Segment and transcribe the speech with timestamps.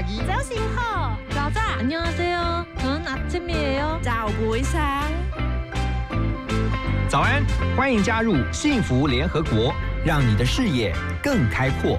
[0.00, 0.18] pagi。
[0.26, 2.66] 早上好，早早 안녕하세요.
[2.78, 4.00] 전 아침이에요.
[4.02, 4.80] 早會上。
[7.08, 7.44] 早安，
[7.76, 9.74] 欢迎加入幸福联合国，
[10.04, 11.98] 让你的视野更开阔。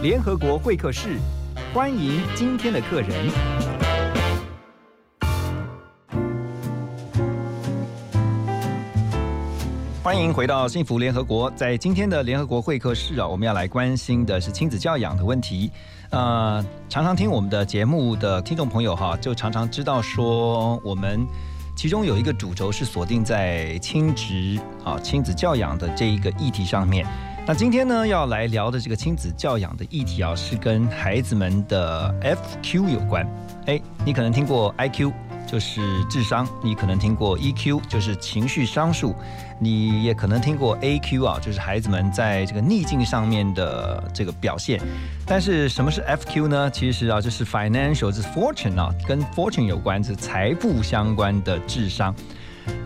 [0.00, 1.18] 联合国会客室，
[1.74, 3.10] 欢迎今天的客人。
[10.03, 11.47] 欢迎回到幸福联合国。
[11.51, 15.71] 在今天的联合国会客室啊，我们要来关心的是亲子教养的问题。
[16.09, 21.23] 呃，常常听我们的节目的听众朋友哈，就常常知道说，我们
[21.75, 27.05] 其中有一个主轴是锁定在亲职啊亲子教养的这一个议题上面。
[27.45, 32.11] 那今天呢，要来聊的这个亲子教养的议题啊，是跟孩子们的
[32.63, 33.23] FQ 有关。
[33.67, 35.11] 哎，你可能听过 IQ，
[35.51, 39.13] 就是智商；你可能听过 EQ，就是情绪商数；
[39.59, 44.79] 你也可能听过 AQ 啊，就是孩子们在这个逆境上面的这个表现。
[45.25, 46.71] 但是什么是 FQ 呢？
[46.71, 52.15] 其实啊，就是 financial，是 fortune 啊，跟 fortune 有关，是财富相关的智商。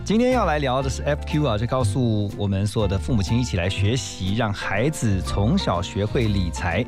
[0.04, 6.84] 今天要来聊的是 FQ 啊，就告诉我们所有的父母亲一起来学习，让孩子从小学会理财。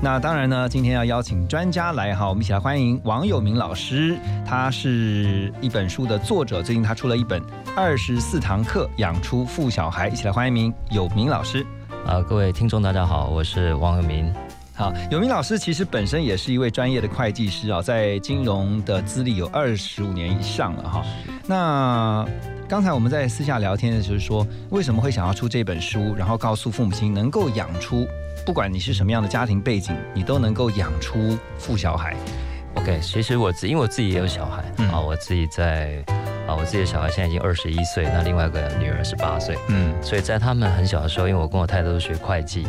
[0.00, 4.16] 那当然呢，今天要邀请专家来哈，我们一起来欢迎王友明老师，
[4.46, 7.40] 他是一本书的作者，最近他出了一本
[7.76, 11.66] 《二十四堂课养出富小孩》，一起来欢迎友明老师。
[12.06, 14.32] 啊，各位听众大家好，我是王友明。
[14.80, 21.04] 好，永明老师其实本身也是一位专业的会计师啊，在金融的资历有二十五年以上了哈。
[21.46, 22.26] 那
[22.66, 28.08] 刚才我们在私下聊天的时候说，为什么会想要出这本书，然后告诉父母亲能够养出，
[28.46, 32.16] 不管你是什么样的家庭背景，你都能够养出富小孩。
[32.76, 36.02] OK，其实我自因为我自己也有小孩、嗯啊，我自己在
[36.50, 42.66] 啊，我自己的小孩现在已经二十一岁，那另外一个女儿十八岁，嗯所以在他们很小的时候，因为我跟我太太都是学会计，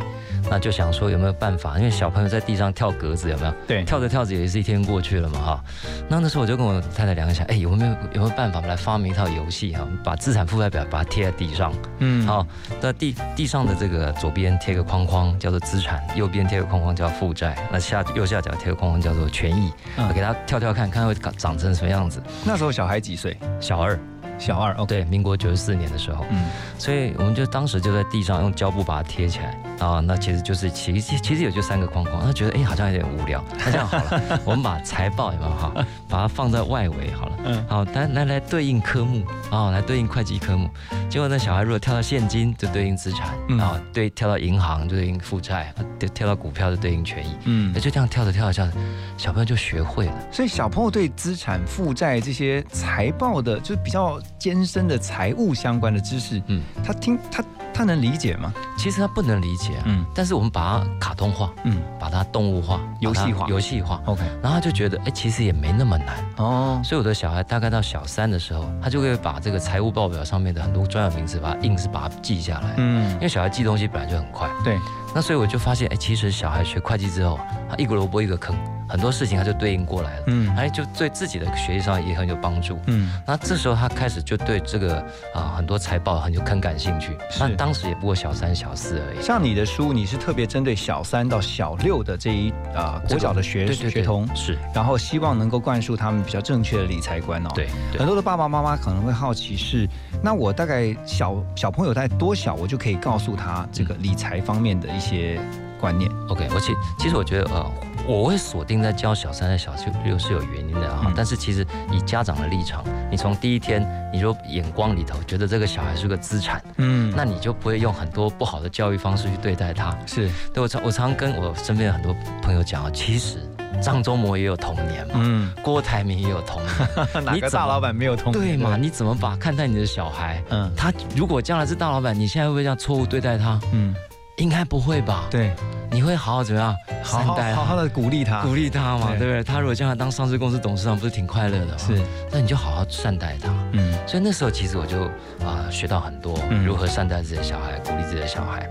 [0.52, 3.54] 那就想说有没有办法，因为小朋友在地上跳格子有没有？
[3.68, 5.64] 对跳着跳着也是一天过去了嘛哈。
[6.08, 12.46] 那那时候我就跟我太太聊一下，哎，有没有有没有办法我们来发明一套游戏哈，把资产负债表把它贴在地上，嗯好，
[12.80, 22.22] 那地地上的这个左边贴个框框叫做资产，右边贴个框框叫负债，那下右下角贴个框框叫做权益，嗯给他跳跳看看会长长成什么样子。
[22.46, 23.36] 那时候小孩几岁？
[23.72, 23.98] 小二，
[24.42, 26.50] 小二，OK，对，民国九十四年的时候，嗯。
[26.78, 29.58] 所以我们就当时就在地上用胶布把它贴起来。
[29.80, 35.74] 啊，那其实就是其实其实也就三个框框，那觉得哎好像有点无聊，那这样好了， 我们把财报有没有哈，
[36.08, 37.38] 把它放在外围好了。
[37.46, 37.66] 嗯。
[37.68, 40.70] 好，来来来对应科目啊、来对应会计科目。
[41.10, 43.30] 结果那小孩如果跳到现金，就对应资产。
[43.50, 43.60] 嗯。
[43.60, 47.36] 啊、对，跳到银行就对应负债，啊对，跳到股票就对应权益。
[47.46, 47.72] 嗯。
[47.74, 48.74] 那，就这样跳着跳着跳着，
[49.18, 50.14] 小朋友就学会了。
[50.32, 57.44] 所以小朋友对资产负债这些财报的，就是比较艰深的财务相关的知识，嗯，他听他
[57.74, 58.54] 他能理解吗？
[58.78, 60.06] 其实他不能理解啊，嗯。
[60.14, 61.82] 但是我们把它卡通化，嗯。
[62.00, 63.46] 把它动物化、游戏化。
[63.48, 66.16] 游戏化，，OK，然后他就觉得，哎，其实也没那么难。
[66.38, 72.74] 哦，所以我的小孩大概到小三的时候，他就会把这个财务报表上面的很多专有名词，把它硬是把它记下来。
[72.78, 73.12] 嗯。
[73.14, 74.80] 因，为小孩记东西本来就很快，对，
[75.14, 77.40] 那所以我就发现，哎，其实小孩学会计之后，
[77.70, 78.56] 他一个萝卜一个坑，
[78.88, 82.80] 很多事情他就对应过来了，嗯哎，就对自己的学习上也很有帮助。
[82.88, 87.12] 嗯那这时候他开始就对这个啊、很多财报很有很感兴趣。
[87.30, 89.22] 是那当时也不过小三小四而已。
[89.22, 97.50] 像你的书，你是特别针对小三到小六的这一啊、国小的学学童，是，然后希望能够灌输他们比较正确的理财观哦。。
[97.54, 99.88] 对对很多的爸爸妈妈可能会好奇是，
[100.24, 105.38] 那我大概小小朋友在多小，我就可以告诉他这个理财方面的一些
[105.80, 106.10] 观念。
[106.30, 107.72] OK，我其其实我觉得呃，
[108.08, 109.74] 我会锁定在教小三的小
[110.06, 119.94] 六是有原因的啊、嗯但是其实以家长的立场，你从第一天你就眼光里头觉得这个小孩是个资产，嗯那你就不会用很多不好的教育方式去对待他。
[120.06, 123.40] 是，对我常我常跟我身边的很多朋友讲啊，其实
[123.82, 128.58] 张忠谋也有童年嘛，嗯，郭台铭也有童年， 哪你大老板没有童年？
[128.58, 128.78] 对嘛？？
[128.78, 130.42] 你怎么把看待你的小孩？
[130.50, 133.60] 嗯他如果将来是大老板，你现在会不会这样错误对待他？
[133.74, 133.94] 嗯，
[134.42, 135.28] 应该不会吧？
[135.30, 135.54] 对，
[135.92, 138.42] 你会好好怎么样好好好好的鼓励他。
[138.42, 139.44] 鼓励他嘛，对对不对？
[139.44, 141.74] 他如果将来当上市公司董事长，不是挺快乐的吗？
[141.78, 142.02] 是，
[142.32, 143.50] 那你就好好善待他。
[143.74, 145.04] 嗯所以那时候其实我就
[145.46, 148.68] 啊、学到很多嗯如何善待自己的小孩，鼓励自己的小孩。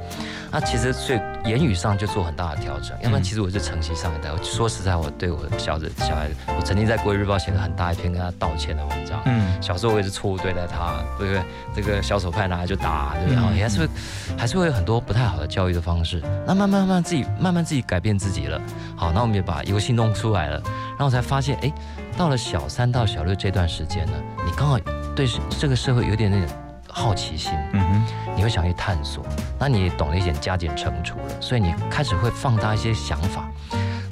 [0.53, 4.33] 那其实所以言语上就做很大的调整，要不然其实我是承袭上一代。
[4.33, 9.21] 我说实在，我对我的小子小孩，我曾经在《国语日报》写了很大一篇跟他道歉的文章。
[9.27, 11.43] 嗯小时候我也是错误对待他，对不对？
[11.77, 13.35] 这个小手派拿来就打，对不对？
[13.35, 13.89] 嗯然后也还是会
[14.37, 16.21] 还是会有很多不太好的教育的方式。
[16.47, 18.63] 那慢慢慢慢自己慢慢自己改变自己了。
[18.97, 21.73] 好，那我们也把游戏弄出来了，然后才发现，哎，
[22.17, 24.13] 到了小三到小六这段时间呢，
[24.47, 24.79] 你刚好
[25.17, 25.27] 对
[25.59, 26.57] 这个社会有点那种
[26.89, 29.25] 好奇心，嗯哼，你会想去探索，
[29.59, 33.51] 那你也懂了一点加减乘除了，所以你开始会放大一些想法。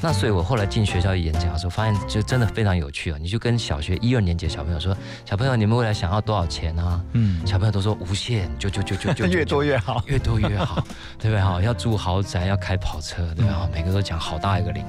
[0.00, 3.18] 那所以我后来进学校演讲的时候，发现就真的非常有趣啊！
[3.20, 4.96] 你就跟小学一二年级的小朋友说
[5.26, 10.82] ：“小朋友，你们未来想要多少钱啊？”嗯，小朋友都说无限，就就就就就越多越好，越多越好，
[11.18, 11.40] 对不对？
[11.40, 13.52] 哈，要住豪宅，要开跑车，对吧？
[13.52, 14.84] 哈，每个都讲好大一个零。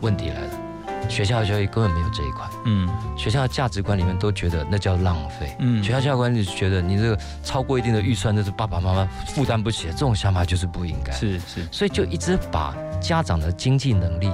[0.00, 2.46] 问题来了，学校教育根本没有这一块。
[2.66, 5.56] 嗯，学校的价值观里面都觉得那叫浪费。
[5.58, 9.92] 嗯，学校教育观就觉得你这个超过一定的预算，那是爸爸妈妈负担不起的。
[9.92, 11.12] 这种想法就是不应该。
[11.12, 14.30] 是是，所以就一直把家长的经济能力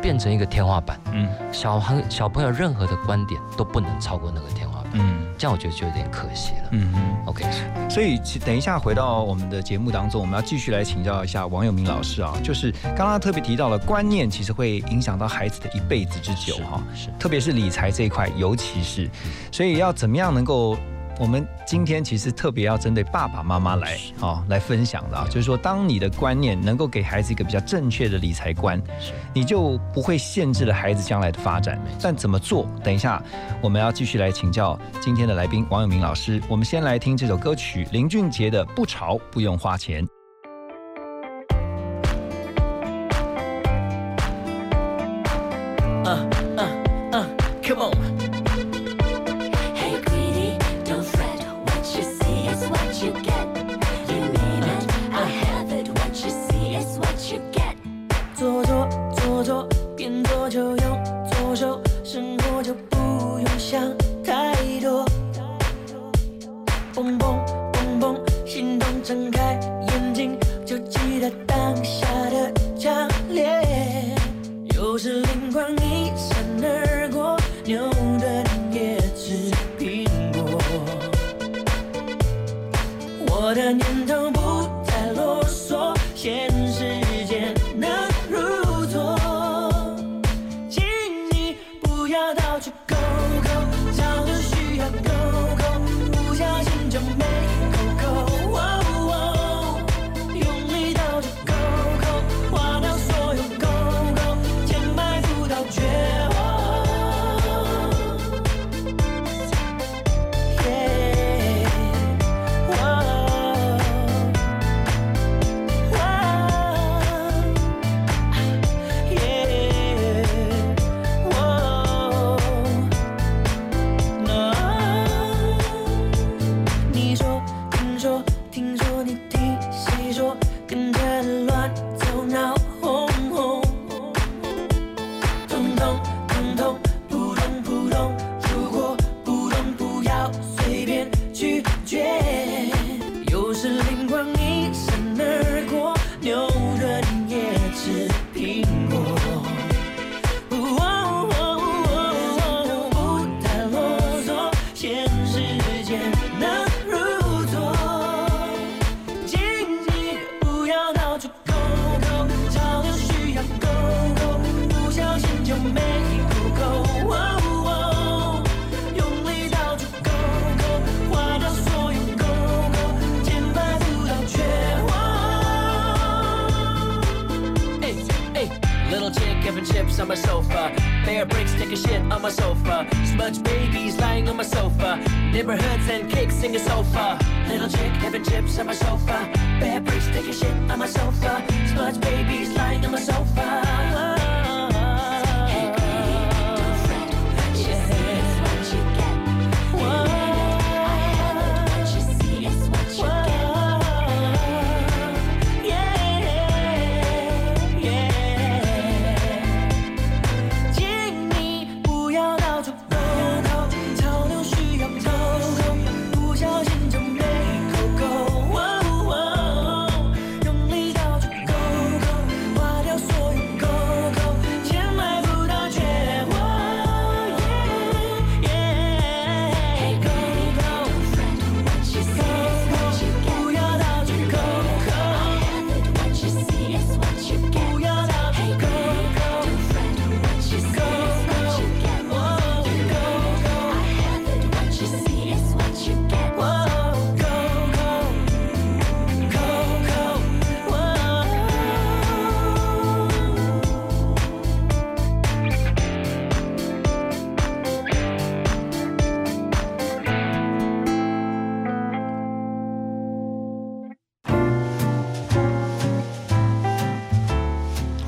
[0.00, 1.00] 变成一个天花板。
[1.12, 4.92] 嗯，小孩小朋友任何的观点都不能超过那个天花板。
[4.94, 5.24] 嗯。
[5.36, 6.68] 这样我觉得就有点可惜了。
[6.70, 7.44] 嗯嗯，OK。
[7.90, 16.80] 所以等一下回到我们的节目当中，我们要继续来请教一下王友明老师啊，就是刚刚特别提到了观念，其实会影响到孩子的一辈子之久哈。
[16.94, 19.10] 是，特别是理财这一块，尤其是，
[19.50, 20.78] 所以要怎么样能够。
[21.18, 28.82] 我们今天其实特别要针对爸爸妈妈来哦来分享的啊，就是说，当你的观念能够给孩子一个比较正确的理财观，
[29.32, 31.80] 你就不会限制了孩子将来的发展。
[32.00, 32.66] 但怎么做？
[32.82, 33.22] 等一下
[33.60, 36.42] 我们要继续来请教今天的来宾王永明老师。
[36.48, 40.04] 我们先来听这首歌曲林俊杰的《不潮不用花钱》。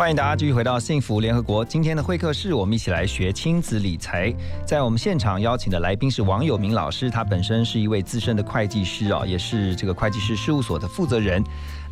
[0.07, 1.65] 欢迎大家继续回到幸福联合国。
[1.65, 4.33] 今天的会客室，我们一起来学亲子理财。
[4.65, 11.43] 在我们现场邀请的来宾是王友明老师，他本身是一位资深的会计师啊，也是这个会计师事务所的负责人。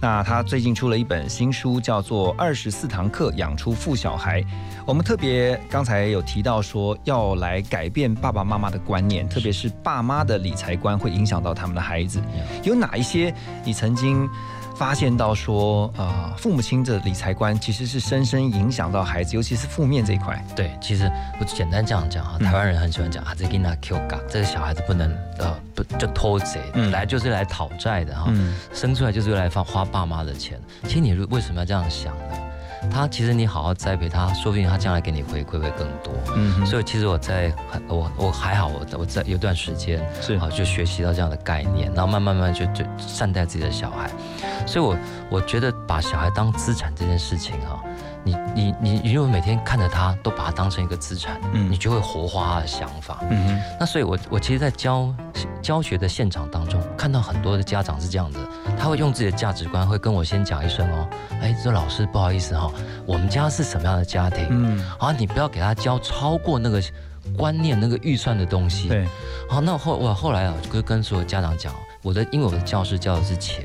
[0.01, 4.41] 那他最近出了一本新书，叫做《二十四堂课养出富小孩》。
[4.87, 12.23] 我们特别刚才有提到说，要来改变爸爸妈妈的观念，特别是爸妈的理财观会影响到他们的孩子。
[12.63, 14.29] 有哪一些你曾经？
[14.75, 20.45] 发现到说，呃，父母亲的理财观其实是深深影响到孩子，尤其是负面这一块。
[20.57, 28.33] 对，其实我简单这样讲哈，台湾人很喜欢讲啊，这给那 Q 嘎，这个小孩子不能呃不就偷贼，来就是来讨债的哈，
[28.73, 30.61] 生出来就是来花花爸妈的钱。
[30.85, 32.37] 其实你为什么要这样想呢？
[32.91, 36.13] 他其实你好好栽培他，说不定他将来给你回馈会更多。
[36.37, 44.11] 嗯，所以其实我在很我我还好，我我在有段时间是啊，就学习到这样的概念，然后慢慢慢就就善待自己的小孩。
[44.67, 44.97] 所以我
[45.31, 47.83] 我觉得把小孩当资产这件事情哈。
[48.27, 53.61] 你你你，你如果每天看着他，都把他当成一个资产，嗯，你就会活化他的想法，嗯哼。
[53.79, 55.15] 那所以，我我其实，在教
[55.61, 58.41] 教学的现场当中，看到很多的家长是这样的，
[58.85, 61.09] 他会用自己的价值观，会跟我先讲一声哦，
[61.41, 62.71] 哎，这老师不好意思哈，
[63.07, 64.47] 我们家是什么样的家庭？
[64.51, 66.83] 嗯，好，你不要给他教超过那个
[67.35, 68.87] 观念、那个预算的东西。
[68.89, 69.09] 对，
[69.49, 71.73] 好，那后我后来啊，就跟所有家长讲，
[72.03, 73.65] 我的因为我的教室教的是钱。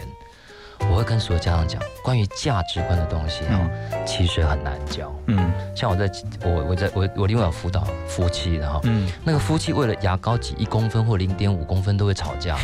[1.00, 3.70] 我会跟所有家长讲，关于价值观的东西哈，
[4.06, 5.10] 其实很难教。
[5.27, 6.12] 嗯，像我在，
[6.44, 12.58] 我我在我我另外有辅导夫妻的哈，嗯，那个夫妻为了牙膏挤一公分或零点五公分都会吵架，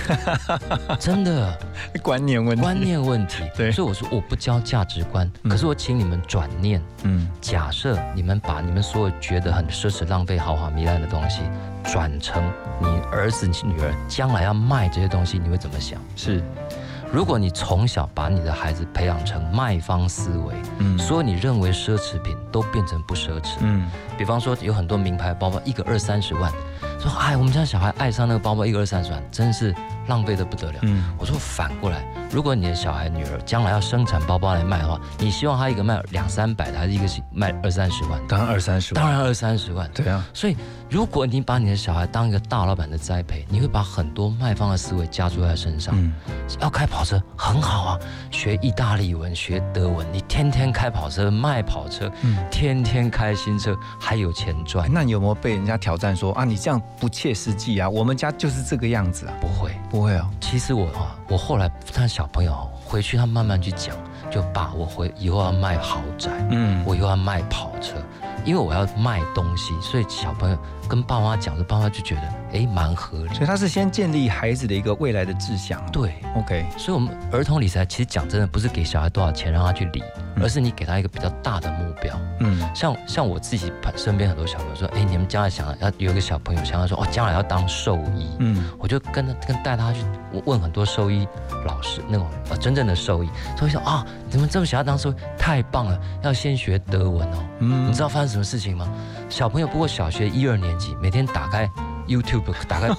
[1.00, 1.58] 真的。
[2.04, 3.50] 观念问题，观念问题。
[3.56, 11.40] 对，所以我说我不教价值观，可是我请你们转念，嗯，假设你们把你们所有觉得很奢侈、浪费、豪华、糜烂的东西，
[11.86, 12.44] 转成
[12.82, 16.02] 你儿子、女儿将来要卖这些东西，你会怎么想？
[16.18, 16.44] 是。
[17.16, 26.52] 如果你从小把你的孩子培养成卖方思维，嗯，所有你认为奢侈品都变成不奢侈，嗯，比方说有很多名牌包包，一个二三十万，
[27.00, 29.74] 说哎，我们家小孩爱上那个包包，一个二三十万，真是。
[30.08, 30.80] 浪费的不得了。
[30.84, 38.20] 嗯，我说反过来，如果你的小孩女儿将来要生产包包来卖的话，你希望他一个卖两三百的，还是一个卖二三十万？
[38.28, 39.04] 当然二三十万。
[39.04, 39.90] 当然二三十万。
[39.94, 40.26] 对啊。
[40.34, 40.56] 所以，
[40.90, 45.94] 如果你把你的小孩当一个大老板的栽培，你会把很多卖方的思维加注在身上。
[45.98, 46.14] 嗯。
[46.60, 48.00] 要开跑车很好啊，
[48.32, 54.88] 学意大利文，学德文，你天天开跑车卖跑车，嗯，天天开新车还有钱赚。
[54.92, 56.46] 那你有没有被人家挑战说啊？
[56.46, 57.90] 你这样不切实际啊？
[57.90, 59.34] 我们家就是这个样子啊。
[59.42, 59.72] 不会。
[59.96, 63.96] 不会啊，其实我哈，我后来他小朋友回去，他慢慢去讲，
[64.30, 67.96] 就爸，我回以后要卖豪宅，嗯，我以后要卖跑车，
[68.44, 70.58] 因为我要卖东西，所以小朋友。
[70.88, 72.22] 跟爸妈讲，这爸妈就觉得
[72.54, 73.34] 哎，蛮合理。
[73.34, 75.84] 所以他是先建立孩子的一个未来的志向。
[75.92, 76.64] 对，OK。
[76.78, 80.04] 所以，我们儿童理财其实讲真的，不是给小孩多少钱让他去理，
[80.42, 82.20] 而是你给他一个比较大的目标。
[82.40, 88.30] 嗯，像像我自己身边很多小朋友说，哎，你们将来想要有一个小朋友想要说，哦，将来要当兽医。
[88.40, 90.00] 嗯，我就跟他跟带他去
[90.46, 91.28] 问很多兽医
[91.66, 97.38] 老师，那种呃真正的兽医，所以说啊，你们这么想要当兽医，太棒了，要先学德文哦。
[97.60, 98.88] 嗯，你知道发生什么事情吗？
[99.30, 100.96] 小朋友不过小学一二年级。
[101.02, 101.70] 每天打开
[102.08, 102.90] YouTube，打开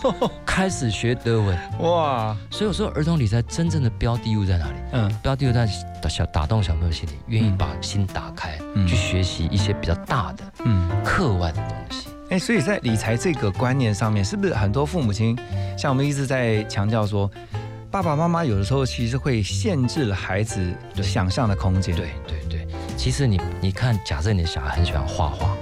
[0.45, 2.37] 开始学德文 哇！
[2.51, 4.75] 所以我说，儿童理财真正的标的物在哪里？
[4.93, 5.67] 嗯，标的物在
[6.09, 12.09] 小打动小朋友心里，愿意把心打开，去学习一些比较大的、嗯，课外的东西。
[12.31, 15.39] 哎，所以在理财这个观念上面，是不是很多父母亲
[15.79, 17.31] 像我们一直在强调说，
[17.91, 20.73] 爸爸妈妈有的时候其实会限制了孩子
[21.03, 21.95] 想象的空间？
[21.95, 25.55] 对对对，其实你你看，假设你的小孩很喜欢画画。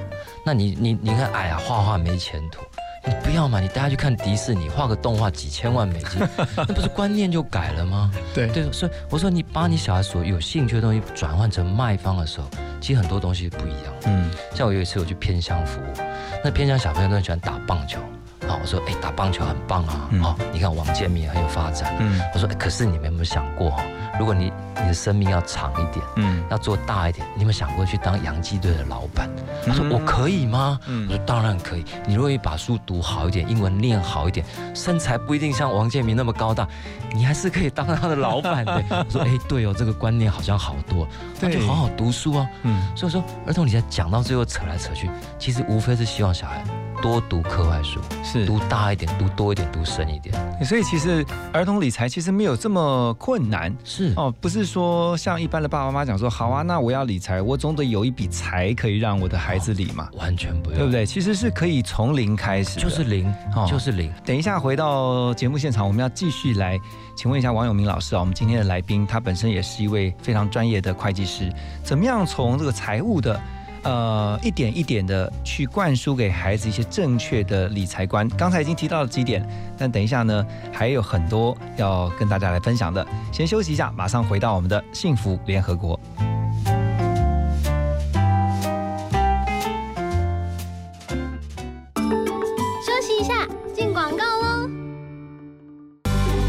[0.46, 2.60] 那你你你看，哎呀，画画没前途，
[3.06, 6.20] 你不要嘛，你带他去看迪士尼，画个动画几千万美金，
[6.56, 8.10] 那不是观念就改了吗？
[8.34, 12.48] 对对，所以我说你把你小孩所有兴趣的东西转换成卖方的时候，
[12.80, 13.92] 其实很多东西不一样。
[14.06, 16.02] 嗯，像我有一次我去偏乡服务，
[16.42, 17.98] 那偏乡小朋友都很喜欢打棒球。
[18.48, 20.10] 啊，我说，哎，打棒球很棒啊！
[20.22, 21.96] 好，你看王建民很有发展。
[21.98, 23.74] 嗯，我说，可是你们有没有想过，
[24.18, 29.28] 如果你你的生命要长一点，嗯，要做大一点，你有没有想过去当洋基队的老板？
[29.66, 30.78] 他说，我可以吗？
[30.86, 31.84] 我说，当然可以。
[32.06, 34.44] 你如果把书读好一点，英文念好一点，
[34.74, 36.68] 身材不一定像王建民那么高大，
[37.12, 38.84] 你还是可以当他的老板 的。
[38.90, 41.06] 我说，哎，对哦，这个观念好像好多，
[41.40, 42.46] 那就好好读书啊。
[42.62, 46.62] 嗯，所以说，儿童理财讲到最后扯来扯去，其实无非是希望小孩。
[47.04, 48.46] 多读课外书，是。
[48.46, 50.34] 读大一点，读多一点，读深一点。
[50.64, 53.70] 所以其实儿童理财其实没有这么困难。
[53.84, 54.14] 是。
[54.16, 61.04] 哦，不是说像一般的爸爸妈妈讲说，好啊，那我要理财，我总得有一笔财可以让我的孩子理嘛，完全不用，对不对？
[61.04, 64.10] 其实是可以从零开始，就是零哦，就是零。
[64.24, 66.80] 等一下回到节目现场，我们要继续来
[67.14, 73.38] 请问一下王永明老师啊，我们今天的来宾他本身也是一位非常专业的会计师，怎么样从这个财务的
[73.84, 78.26] 呃一点一点的去灌输给孩子一些正确的理财观？
[78.30, 79.46] 刚才已经提到了几点，
[79.78, 83.06] 但等一下呢还有很多要跟大家来分享的。
[83.30, 86.00] 先休息一下，马上回到我们的幸福联合国。
[92.82, 94.68] 休息一下，进广告喽。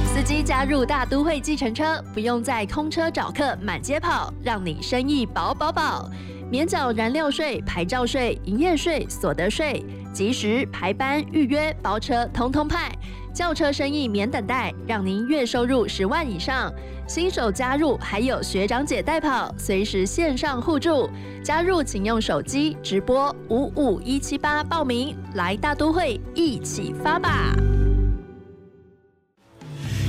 [0.05, 6.09] 司机加入大都会计程车，不用再空车找客满街跑，让你生意饱饱饱。
[6.49, 9.83] 免缴燃料税、牌照税、营业税、所得税，
[10.13, 12.91] 及时排班预约包车，通通派。
[13.33, 16.71] 轿车生意免等待，让您月收入十万以上。
[17.07, 21.09] 新手加入还有学长姐带跑，随时线上互助。
[21.43, 27.53] 加入请用手机直播五五一七八报名，来大都会一起发吧！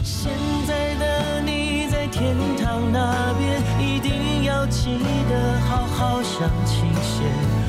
[0.04, 0.30] 现
[0.68, 4.12] 在的你在天堂那边，一定
[4.56, 4.98] 要记
[5.28, 7.24] 得好好想清些。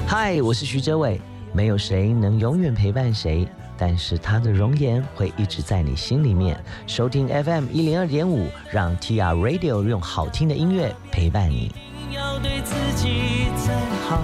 [0.08, 1.20] 嗨，我是徐哲伟。
[1.52, 3.46] 没有谁能永远陪伴谁，
[3.78, 6.58] 但是他的容颜会一直在你心里面。
[6.86, 11.74] 收听 FM 一零二点五，让 TR Radio 用好听的音乐陪伴你。
[12.16, 13.76] 要对自己再
[14.08, 14.22] 好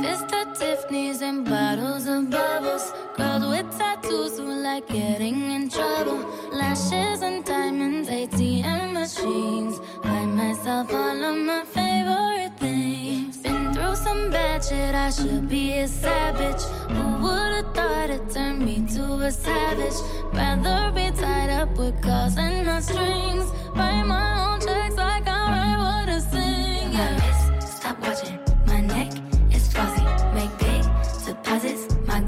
[0.00, 2.92] At Tiffany's and bottles of bubbles.
[3.16, 6.18] Girls with tattoos who like getting in trouble.
[6.52, 9.80] Lashes and diamonds, ATM machines.
[10.02, 13.38] Buy myself all of my favorite things.
[13.38, 16.62] Been through some bad shit, I should be a savage.
[16.94, 19.98] Who would've thought it turned me to a savage?
[20.32, 23.50] Rather be tied up with calls and not strings.
[23.74, 24.96] Write my own checks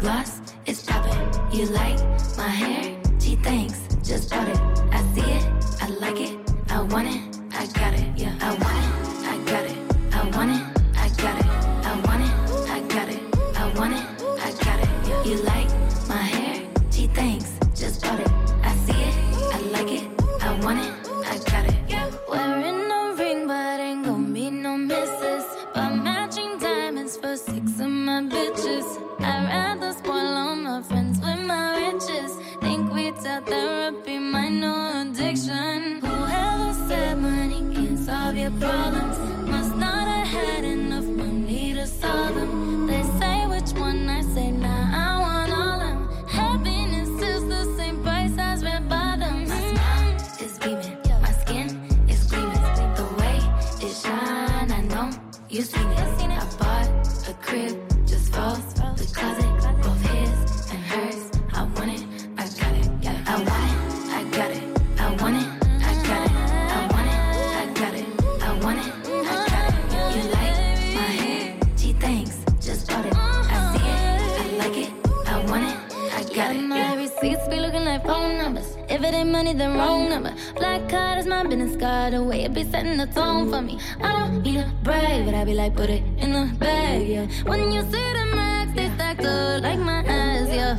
[0.00, 1.20] gloss is popping.
[1.52, 1.98] You like
[2.36, 2.89] my hair?
[65.10, 65.48] I want it,
[65.82, 66.32] I got it.
[66.70, 67.18] I want it,
[67.58, 68.06] I got it.
[68.40, 68.92] I want it,
[69.26, 70.14] I got it.
[70.14, 70.56] You like
[70.94, 71.56] my hair?
[71.76, 72.36] Gee, thanks.
[72.64, 73.14] Just bought it.
[73.16, 74.92] I see it, I like it.
[75.26, 75.76] I want it,
[76.14, 76.62] I got it.
[76.62, 78.76] My receipts be looking like phone numbers.
[78.88, 80.32] If it ain't money, then wrong number.
[80.54, 82.12] Black card is my business card.
[82.12, 83.80] The way it be setting the tone for me.
[84.00, 87.26] I don't need a brag, but I be like, put it in the bag, yeah.
[87.50, 90.78] When you see the max, they stacked up like my ass, yeah.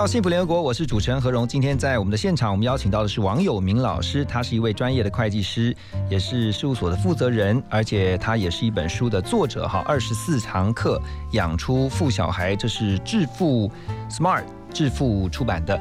[0.00, 1.46] 到到幸福联合国，我是主持人何荣。
[1.46, 5.76] 今天在我们的现场，我们邀请到的是王友明老师，他是一位专业的会计师，
[6.08, 9.68] 也是事务所的负责人，而且他也是一本书的作者。
[9.68, 10.98] 哈，二十四堂课
[11.32, 13.70] 养出富小孩，这是致富
[14.08, 15.78] Smart 致富出版的。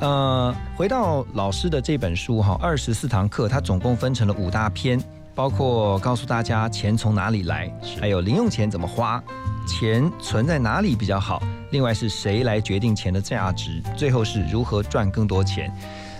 [0.00, 4.98] 呃，回到老师的这本书哈，二十四堂课，它总共分成了五大篇，
[5.34, 9.22] 包括告诉大家钱从哪里来，还有零用钱怎么花，
[9.68, 11.40] 钱存在哪里比较好。
[11.70, 13.80] 另外是谁来决定钱的价值？
[13.96, 15.70] 最后是如何赚更多钱？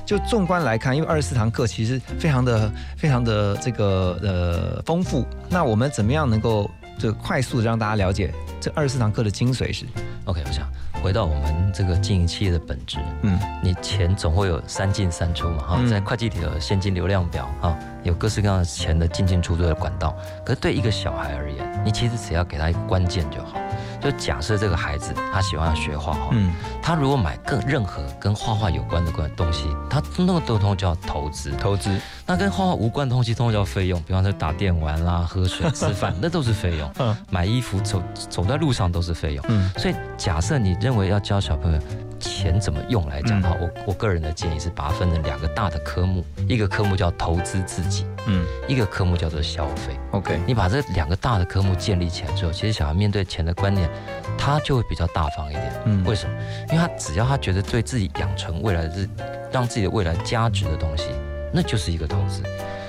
[0.05, 5.27] 就纵观来看，因为二十四堂课其实非常的、非常的这个呃丰富。
[5.51, 9.85] 那我们怎么样能够这个快速的让大家了解这二十四堂课的精髓是
[10.25, 10.67] ？OK，我想
[11.03, 20.17] 回到我们这个经营企业的本质，嗯你钱总会有三进三出嘛，哈、嗯在会计里的现金流量表哈，有各式各样的钱的进进出出的管道。
[20.45, 23.59] 可是对一个小孩而言，你其实只要给他一个关键就好。
[24.01, 31.51] 就假设这个孩子他喜欢学画画，嗯，他如果买更任何跟画画有关的关东西，他那个都通叫投资。
[31.59, 36.91] 投资，那跟画画无关的东西，通通叫费用，比方说打电玩啦、喝水、吃饭，那都是费用。
[36.99, 39.45] 嗯买衣服、走走在路上都是费用。
[39.49, 41.81] 嗯所以假设你认为要教小朋友
[42.19, 49.99] 钱怎么用来讲的话，我我个人的建议是把它分成两个大的科目，一个科目叫投资自己，嗯一个科目叫做消费。
[50.13, 53.89] ，OK，你把这两个大的科目建立起来之后，其实小孩面对钱的观念，
[54.37, 55.73] 他就会比较大方一点。
[55.85, 56.35] 嗯为什么？
[56.71, 59.09] 因为他只要他觉得对自己养成未来的，
[59.53, 61.05] 让自己的未来价值的东西，
[61.53, 62.43] 那就是一个投资。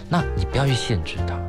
[0.10, 1.40] 那你不要去限制他。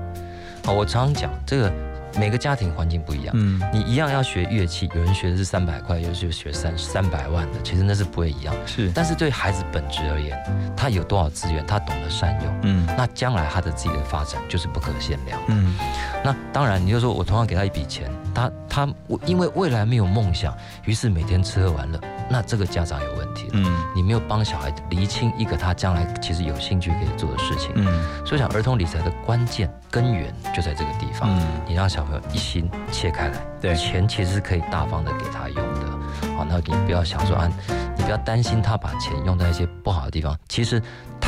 [0.64, 1.72] 好，我常常讲这个，
[2.18, 3.34] 每个家庭环境不一样。
[3.36, 8.54] 嗯你一样要学乐器，有人学的是三百块，有人学学三三百万的，其实那是不会一样。
[8.66, 10.38] 是，但是对孩子本质而言，
[10.76, 15.46] 他有多少资源，他懂得善用，嗯那将来他的自己的发展就是不可限量的。
[15.48, 15.76] 嗯
[16.24, 23.50] 那当然，你就说我同样给他一笔钱，他他我因为未来没有梦想，于是每天吃喝玩乐，那这个家长有问题了。
[23.54, 27.86] 嗯你没有帮小孩厘清一个他将来其实有兴趣可以做的事情，嗯
[28.24, 31.28] 所以讲儿童理财的关键根源就在这个地方。
[31.28, 35.90] 嗯，你让小朋友一心切开来，对钱其实是可以大方的给他用的。
[36.36, 37.50] 好，那你不要想说啊，
[37.96, 40.36] 你不要担心他把钱用在一些不好的地方。
[40.48, 40.80] 其实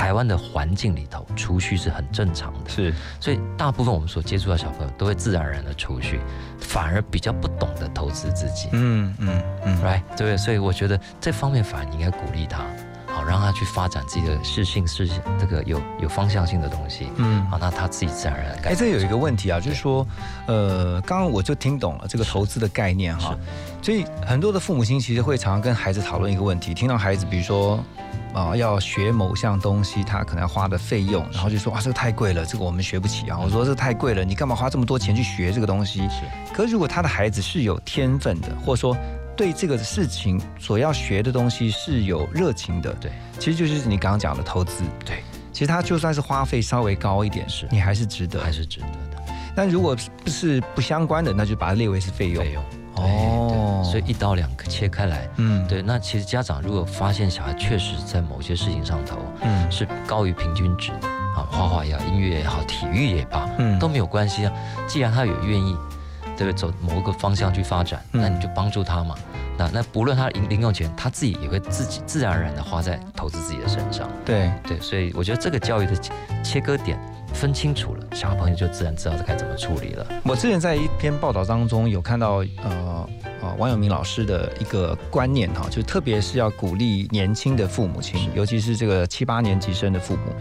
[0.02, 6.18] 台湾的环境里头，储蓄是很正常的，是，所以大部分我们所接触到的小朋友都会自然而然的储蓄，
[6.58, 8.68] 反而比较不懂得投资自己。
[8.72, 10.36] 嗯嗯嗯，right 对？
[10.36, 12.64] 所以我觉得这方面反而你应该鼓励他，
[13.14, 18.74] 好让他去发展自己的适性是这个有有方向性的东西，嗯好，那他自己自然而然哎，改。
[18.74, 20.06] 这有一个问题啊，就是说，
[20.46, 23.36] 呃，刚刚我就听懂了这个投资的概念哈，
[23.82, 27.78] 所以很多的父母亲其实会常常跟孩子讨论一个问题，听到孩子比如说。
[28.34, 33.38] 啊，要学某项东西，他可能要花的费用，然后就说啊，这个太贵了，这个我们学不起啊。
[33.38, 35.98] 我说这个太贵了，你干嘛花这么多钱去学这个东西？
[36.08, 38.96] 是可是如果他的孩子是有天分的，或者说
[39.36, 44.84] 对这个事情所要学的东西是有热情的，对，其实就是你刚刚讲的投资。
[45.04, 48.40] 对，其实他就算是花费稍微高一点，是你还是值得。
[48.40, 49.22] 还是值得的
[49.54, 52.44] 但如果不是不相关的，那就把它列为是费用。
[52.44, 52.62] 费用。
[52.94, 55.26] 对哦对，所以一刀两个切开来。
[55.36, 64.52] 嗯，对，那其实家长如果发现小孩确实在某些事情上头嗯是高于平均值的啊，画画也好，音乐也好，体育也罢，嗯都没有关系啊。
[64.86, 65.74] 既然他有愿意，
[66.42, 69.14] 对不对，走某个方向去发展，嗯那你就帮助他嘛。
[69.56, 74.10] 那那不论他零零用钱，他自己也会自己自然而然的花在投资自己的身上。
[74.24, 76.98] 对，对，所以我觉得这个教育的切切割点
[77.34, 80.06] 分清楚了，小朋友就自然知道该怎么处理了。
[80.24, 83.08] 我之前在一篇报道当中有看到，呃
[83.42, 90.32] 呃，王永明老师的一个观念哈，就特别是要鼓励年轻的父母亲，尤其是这个七八年级生的父母。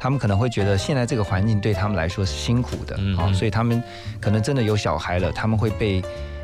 [0.00, 3.82] 他们可能会觉得现在这个环境对他们来说是辛苦的，啊、所以他们
[4.18, 6.02] 可能真的有小孩了，他们会被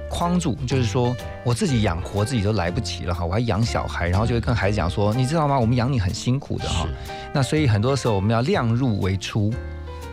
[0.09, 5.59] 框住，就是说我自己养活自己都来不及了哈，我还养小孩，然后就会跟孩子讲说，你知道吗？
[5.59, 6.87] 我们养你很辛苦的哈。
[7.33, 9.53] 那所以很多时候我们要量入为出，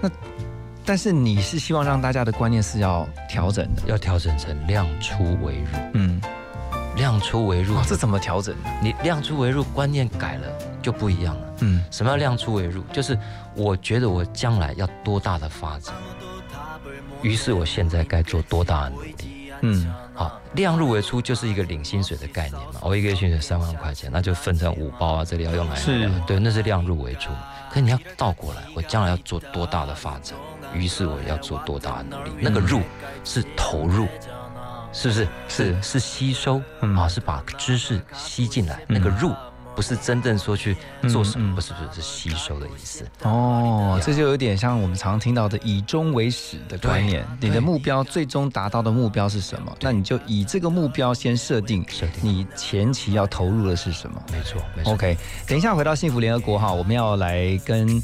[0.01, 0.10] 那
[0.86, 6.19] 但是你是希望让大家的观念是要调整的，要调整成量出为入，嗯，
[6.95, 8.69] 量出为入哦，，这怎么调整呢？
[8.82, 10.47] 你量出为入观念改了
[10.84, 11.48] 就不一样了。
[11.62, 12.84] 嗯什么叫量出为入？
[12.93, 13.17] 就是
[13.56, 15.96] 我觉得我将来要多大的发展，
[17.24, 19.15] 于是我现在该做多大的努力。
[19.62, 22.82] 嗯好，量入为出就是一个领薪水的概念嘛。
[22.82, 27.32] 我一个月薪水三万块钱，那就分成五包啊，这里要用来是对，那是量入为出。
[27.72, 30.38] 可你要倒过来，我将来要做多大的发展，
[30.74, 32.32] 于是我要做多大的努力。
[32.39, 32.82] 那个入
[33.24, 34.06] 是投入，
[34.91, 35.28] 是不是？
[35.48, 38.82] 是是吸收嗯啊，是把知识吸进来。
[38.88, 39.32] 那个入
[39.75, 40.75] 不是真正说去
[41.09, 43.05] 做什嗯嗯么，不是不是是吸收的意思。
[43.23, 47.25] 哦，这就有点像我们常听到的以终为始的观念。
[47.39, 49.75] 你的目标最终达到的目标是什么？
[49.81, 54.21] 那你就以这个目标先设定，设定你前期要投入的是什么。
[54.31, 54.93] 没错，没错。
[54.93, 58.01] OK，等一下回到幸福联合国哈，我们要来跟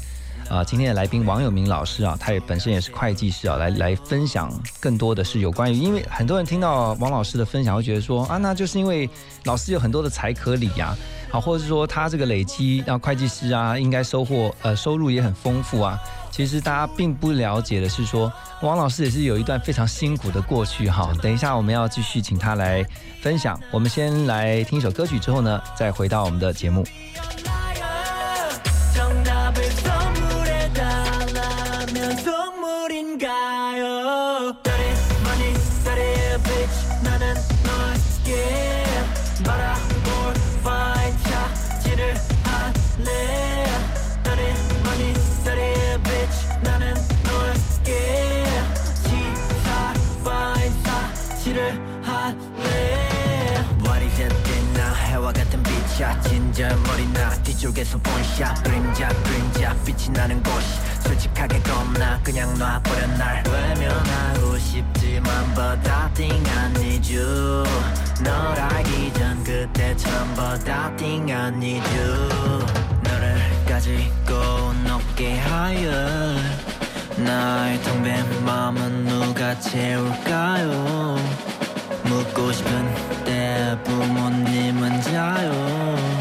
[0.50, 9.08] 啊、今天的来宾王友明老师啊，他也本身也是会计师啊，来来分享更多的是有关于，因为很多人听到王老师的分享会觉得说啊，那就是因为
[9.44, 10.92] 老师有很多的财可理呀、
[11.30, 15.96] 好，或者是说他这个累积，让会计师啊，应该收获呃收入也很丰富啊。
[16.32, 18.32] 其实大家并不了解的是说，
[18.62, 21.12] 王老师也是有一段非常辛苦的过去哈。
[21.22, 22.84] 等一下我们要继续请他来
[23.20, 23.58] 分享。
[23.70, 26.84] 我们先来听一首歌曲之后呢，再回到我们的节目。
[56.00, 58.62] 같은 빛이야 진절 머리나 뒤쪽에서 본샷.
[58.64, 60.66] 그림자 그림자 빛이 나는 곳이.
[61.00, 63.44] 솔직하게 겁나 그냥 놔버려 날.
[63.46, 67.64] 외면하고 싶지만 But I think I need you.
[68.24, 72.28] 널 알기 전 그때처럼 But I think I need you.
[73.04, 75.90] 너를 가지고 높게 하여.
[77.18, 81.16] 나의 텅빈 마음은 누가 채울까요
[82.40, 86.19] 묻고 싶은 때 부모님은 자요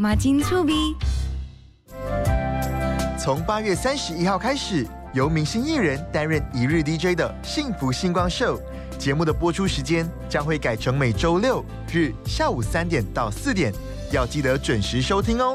[0.00, 0.96] 马金粗比。
[3.18, 8.58] 从八月三十一号开始，由明星艺人担任一日 DJ 的《幸福星光秀》
[8.96, 13.74] 节目的播出时间将会改成每周六日下午三点到四点，
[14.10, 15.54] 要记得准时收听哦。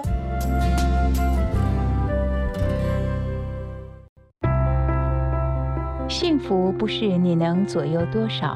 [6.07, 8.55] 幸福不是你能左右多少，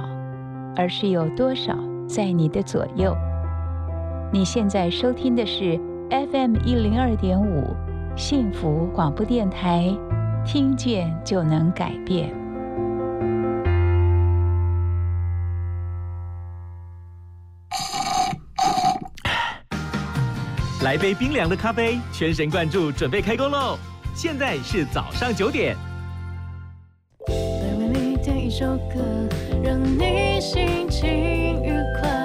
[0.75, 1.75] 而是有多少
[2.07, 3.17] 在你的左右。
[4.31, 5.75] 你现在收听的是
[6.11, 7.75] FM 一零二点五
[8.15, 9.91] 幸福广播电台，
[10.45, 12.31] 听见就能改变。
[20.83, 23.79] 来杯冰凉的咖啡，全神贯注，准备开工喽！
[24.13, 25.75] 现在是早上九点。
[27.27, 27.33] 每
[27.79, 29.27] 为你点一首歌，
[29.63, 31.09] 让你心情
[31.63, 32.18] 愉快，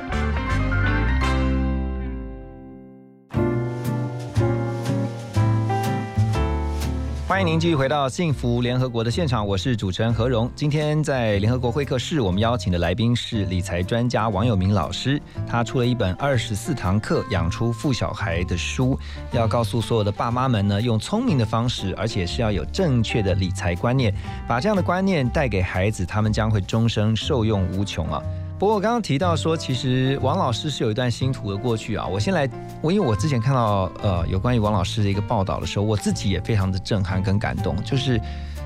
[7.41, 10.47] 欢迎您继续回到幸福联合国的现场，我是主持人何荣。
[10.55, 18.95] 今天在联合国会客室，我们邀请的来宾是理财专家王友明老师，他出了一本《二十四堂课养出富小孩》的书，
[19.31, 24.13] 要告诉所有的爸妈们呢，用聪明的方式，而且是要有正确的理财观念，
[24.47, 28.21] 把这样的观念带给孩子，他们将会终生受用无穷啊。
[28.61, 32.05] 不过我刚刚提到说，其实王老师是有一段星途的过去啊。
[32.05, 32.47] 我先来，
[32.79, 37.75] 我因为我之前看到呃有关于王老师的一个报道的时候，我自己也非常的震撼跟感动。
[37.83, 38.21] 就是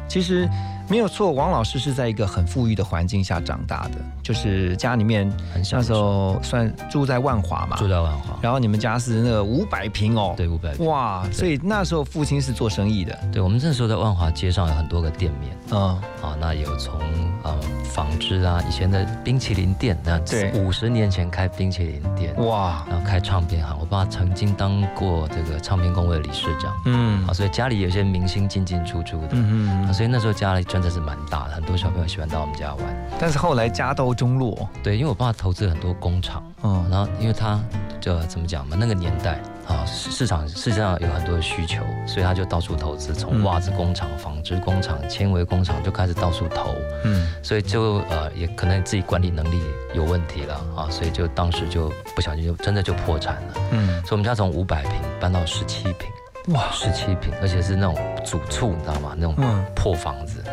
[0.05, 0.49] 其实
[0.87, 10.85] 没有错，王老师是在一个很富裕的环境下长大的，就是家里面很小那时候算住在万华嘛，住在万华，然后你们家是那个五百平哦，对，五百平。
[10.85, 15.79] 哇，所以那时候父亲是做生意的，对，我们那时候在万华街上有很多个店面，嗯，
[16.21, 16.99] 啊，那有从
[17.43, 20.51] 呃纺织啊，以前的冰淇淋店，那对。
[20.55, 23.77] 五十年前开冰淇淋店，哇，然后开唱片行。
[23.79, 27.27] 我爸曾经当过这个唱片工会的理事长，嗯。
[27.27, 33.09] 啊，所以家里有些明星进进出出的，嗯啊，所以那时候家里真的是蛮大的，很多小朋友喜欢到我们家玩。
[33.17, 37.57] 但是后来家道中落，对，因为我爸投资很多工厂，嗯，然后因为他
[38.01, 47.25] 就怎么讲嘛，那个年代啊，市场世界上有很多的需求，所以他就到处投资，从嗯袜子工厂、纺织工厂、纤维工厂就开始到处投，嗯。
[47.41, 49.61] 所以就呃也可能自己管理能力
[49.93, 53.53] 有问题了啊，所以就当时就不小心就真的就破产了。
[53.71, 59.15] 嗯，所以我们家从五百平搬到十七平，哇，十七平，而且是那种主厝，你知道吗？
[59.15, 59.63] 那种嗯。
[59.75, 60.43] 破房子，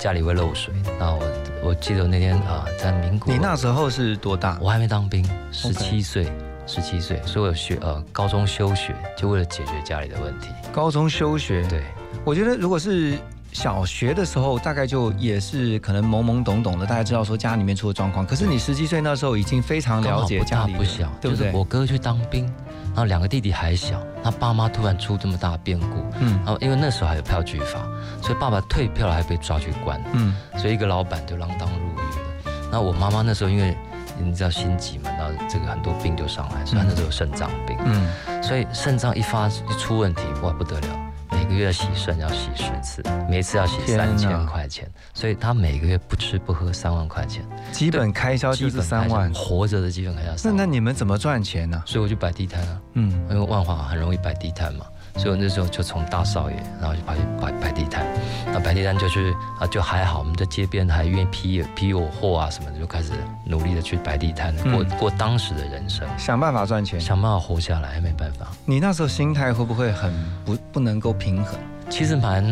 [0.00, 0.72] 家里会漏水。
[0.98, 1.22] 那我
[1.62, 4.58] 我记得那天啊、在民国，你那时候是多大？
[4.58, 6.26] 我还没当兵，十七岁，
[6.66, 10.48] 十七岁，所以我有学呃高中休学，就为了解决家里的问题。
[10.72, 11.84] 高中休学，对，
[12.24, 13.18] 我觉得如果是
[13.52, 18.26] 小学的时候，大概就也是可能懵懵懂懂的，大家知道说家里面出了状况。
[18.26, 21.56] 可是你十七岁那时候已经非常了解刚家里不大不小，对不对就是？
[21.56, 22.44] 我哥去当兵，
[22.88, 25.86] 然后两个弟弟还小，那爸妈突然出这么大的变故，
[26.20, 27.80] 嗯然后因为那时候还有票据法，
[28.22, 32.52] 所以爸爸退票了还被抓去关，嗯所以一个老板就锒铛入狱了。
[32.72, 33.76] 那我妈妈那时候因为
[34.22, 40.88] 你知道心急嘛，然后这个很多病就上来，所以她那时候有肾脏病，嗯，所以肾脏一发一出问题，哇不得了，
[41.32, 49.32] 每个月洗肾要洗十次，每次要洗三千块钱，所以他每个月不吃不喝三万块钱，基本开销就是三万。
[49.32, 50.56] 活着的基本开销那。
[50.56, 51.82] 那你们怎么赚钱呢？
[51.86, 58.06] 所以我就摆地摊啊，嗯因为万华很容易摆地摊嘛，所以我那时候就从大少爷，然后就跑去摆摆地摊，
[58.46, 63.12] 那摆地摊就是啊就还好，我们在街边还愿意批批我货啊什么的，就开始
[63.44, 67.00] 努力的去摆地摊，过、嗯过当时的人生，想办法赚钱。
[67.00, 70.12] 想办法活下来，没办法，你那时候心态会不会很
[70.44, 71.58] 不不能够平衡？
[71.88, 72.44] 其实蛮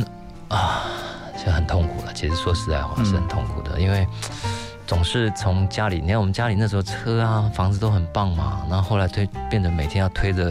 [0.49, 0.83] 啊，
[1.45, 2.13] 就很痛苦了。
[2.13, 4.07] 其实说实在话是很痛苦的，因为。
[4.89, 10.51] 总是从家里，你看我们家里那时候车啊、房子都很棒嘛，然后后来推变得每天要推着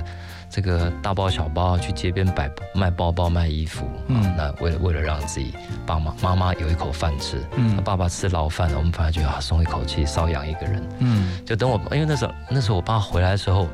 [0.58, 4.24] 这个大包小包去街边摆卖包包、卖衣服，嗯。
[4.24, 5.54] 嗯，那为了为了让自己
[5.86, 7.76] 爸妈妈妈有一口饭吃，嗯。
[7.76, 10.84] 那爸爸吃牢饭了，我们反而觉得啊松一口气，少养一个人。
[10.98, 11.46] 嗯。
[11.46, 13.67] 就等我，因为那时候那时候我爸回来的时候，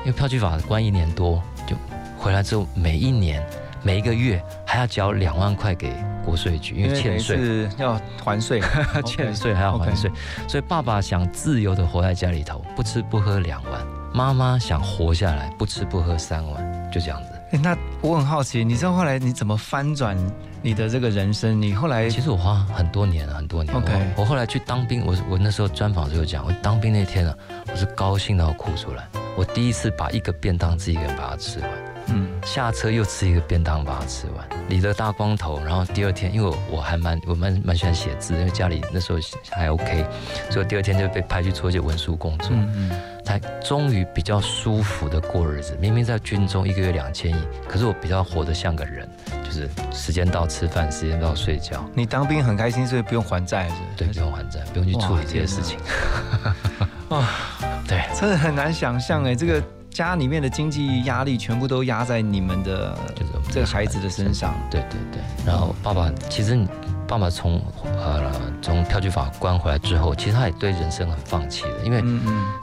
[0.00, 1.76] 因为票据法关一年多，就
[2.18, 3.40] 回来之后每一年
[3.80, 5.94] 每一个月还要交两万块给
[6.24, 7.36] 国税局，因为欠税。
[7.36, 8.60] 是要还税，
[9.06, 10.10] 欠税还要还税，
[10.48, 13.80] 所以爸爸想自由的活在家里头，不吃不喝两万；
[14.12, 17.28] 妈妈想活下来，不吃不喝三碗，就这样子。
[17.52, 20.16] 诶那我很好奇，你知道后来你怎么翻转
[20.62, 21.60] 你的这个人生？
[21.60, 23.74] 你后来其实我花很多年了，很多年。
[23.74, 27.34] OK 我我后来去当兵，我我那时候专访就有讲，我当兵那天啊，
[27.70, 29.04] 我是高兴到哭出来。
[29.36, 31.70] 我第一次把一个便当自己一个人把它吃完，
[32.08, 39.18] 嗯下车又吃一个便当把它吃完，理了大光头，然后第二天，因为我我还蛮我蛮蛮喜欢写字，因为家里那时候
[39.50, 40.04] 还 OK，
[40.50, 42.48] 所以我第二天就被派去做一些文书工作。
[42.52, 42.90] 嗯嗯
[43.24, 45.76] 才终于比较舒服的过日子。
[45.80, 47.36] 明明在军中一个月两千亿，
[47.68, 49.08] 可是我比较活得像个人，
[49.44, 53.74] 就是时间到吃饭，时间到睡觉，你当兵很开心，所以不用还债是？
[53.96, 55.78] 对，不用还债，不用去处理这些事情。
[57.10, 57.28] 哇，
[57.86, 64.54] 对，真的很难想象哎，这个家里面的经济压力全部都压在你们的就是这个孩子的身上。
[64.70, 65.20] 对对对。
[65.44, 66.68] 然后爸爸，其实你
[67.10, 68.30] 爸爸从呃
[68.62, 72.00] 从票据法关回来之后，其实他也对人生很放弃的，因为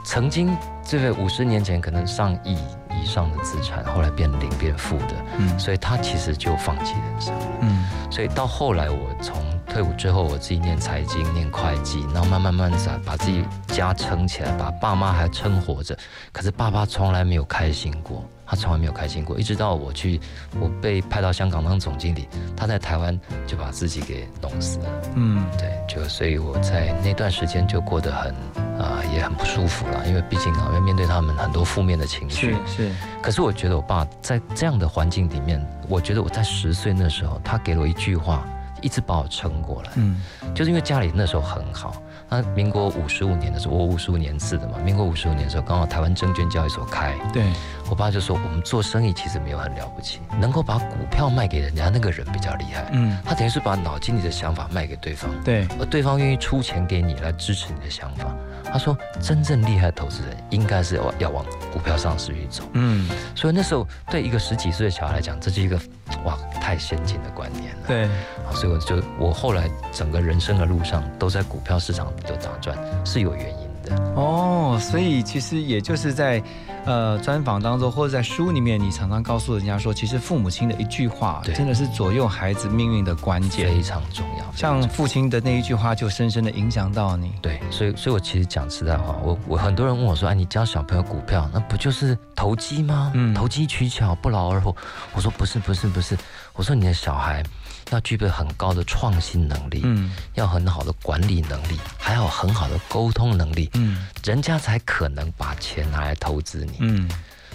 [0.02, 2.56] 曾经这个五十年前可能上亿
[2.98, 7.46] 以上的资产，后来变零变负的，嗯所以他其实就放弃人生了。
[7.60, 15.94] 嗯所以到后来，我从退伍之后，我自己念财经、念会计，然后慢慢慢慢把把自己家撑起来，把爸妈还撑活着。
[16.32, 19.38] 可是爸爸从来没有开心过，他从来没有开心过。
[19.38, 20.18] 一直到我去，
[20.58, 24.86] 我被派到香港当总经理，他在台湾就把自己给弄死了。
[25.14, 28.34] 嗯对，就所以我在那段时间就过得很
[28.78, 32.88] 啊、也很不舒服了，因为毕竟啊要面对他们很多负面的情绪是。
[32.88, 38.46] 是可是我觉得我爸在这样的环境里面，我觉得我在十岁那时候，他给了我一句话，
[38.82, 39.90] 一直把我撑过来。
[39.96, 40.20] 嗯
[40.54, 42.02] 就是因为家里那时候很好。
[42.30, 47.44] 那民国五十五年的时候，我五十五年次的嘛，民国五十五年的时候，刚好台湾证券交易所开，对
[47.88, 52.90] 我爸就说我们做生意其实没有很了不起，能够把股票卖给人家那个人比较厉害。
[52.92, 58.26] 嗯他等于是把脑筋里的想法卖给对方，对而对方愿意出钱给你来支持你的想法。
[58.70, 61.42] 他说，真正厉害的投资人应该是要要往
[61.72, 62.64] 股票上市去走。
[62.74, 65.80] 嗯所以那时候对一个十几岁的小孩来讲，这是一个
[66.24, 67.82] 哇太先进的观念了。
[67.86, 73.96] 对，啊所以我就我后来整个人生的路上都在股票市场就打转，是有原因的。
[74.14, 76.42] 哦，所以其实也就是在
[76.84, 84.44] 呃专访当中，或者在书里面，你常常告诉人家说，其实父母亲的一句话，真的是左右孩子命运的关键，非常重要。
[84.54, 87.32] 像父亲的那一句话，就深深的影响到你。
[87.42, 93.12] 对，所以所以我其实讲实在话，我我很多人问我说，哎，你教小朋友股票，那不就是投机吗？
[93.14, 94.74] 嗯投机取巧，不劳而获。
[95.14, 96.16] 我说不是不是不是，
[96.54, 97.42] 我说你的小孩
[97.90, 100.12] 要具备很高的创新能力，嗯。
[100.34, 104.06] 要很好的管理能力，还有很好的沟通能力，嗯。
[104.24, 106.72] 人家才可能把钱拿来投资你。
[106.80, 107.08] 嗯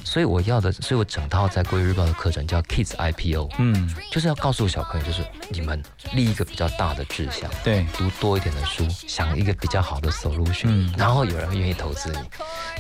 [0.04, 5.82] 所以我要的，所以我整套在《国语日报》的课程叫 Kids IPO，嗯，就是要告诉小朋友，就是你们
[6.14, 12.20] 立一个比较大的志向，对，读多一点的书，想一个比较好的 solution，、嗯然后有人会愿意投资你。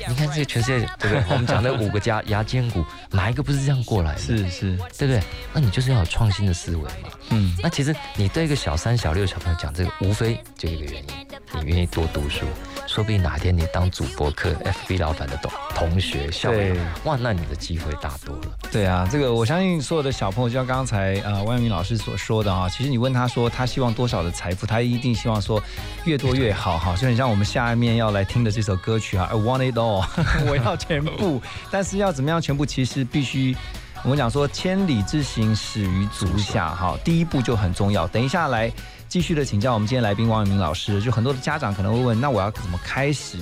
[0.07, 1.23] 你看这个全世界，对不对？
[1.29, 4.19] 我们讲的五个家牙尖股，哪一个不是这样过来的？
[4.19, 5.21] 是是，对不对？
[5.53, 7.09] 那你就是要有创新的思维嘛。
[7.29, 11.27] 嗯那其实你对一个小三、小六小朋友讲这个，无非就一个原因，
[11.59, 12.45] 你愿意多读书，
[12.93, 18.41] 说不定哪天你当主播课 FB 老板的同同学校友对，哇，那你的机会大多了。
[18.71, 25.59] 对啊，这个我相信所有的小朋友，就像刚才呃万明老师所说的啊，其实你问他说他希望多少的财富，他一定希望说
[26.05, 30.05] 越多越好哈，就很像我们下面要来听的这首歌曲啊，I want it all，
[30.47, 31.41] 我要全部，
[31.71, 33.57] 但是要怎么样全部，其实必须。
[34.03, 38.05] 我们讲说千里之行始于足下，哈，第一步就很重要。
[38.05, 38.69] 等一下来
[39.13, 43.37] 继续的请教我们今天来宾王永明老师，就很多的家长可能会问，那我要怎么开始？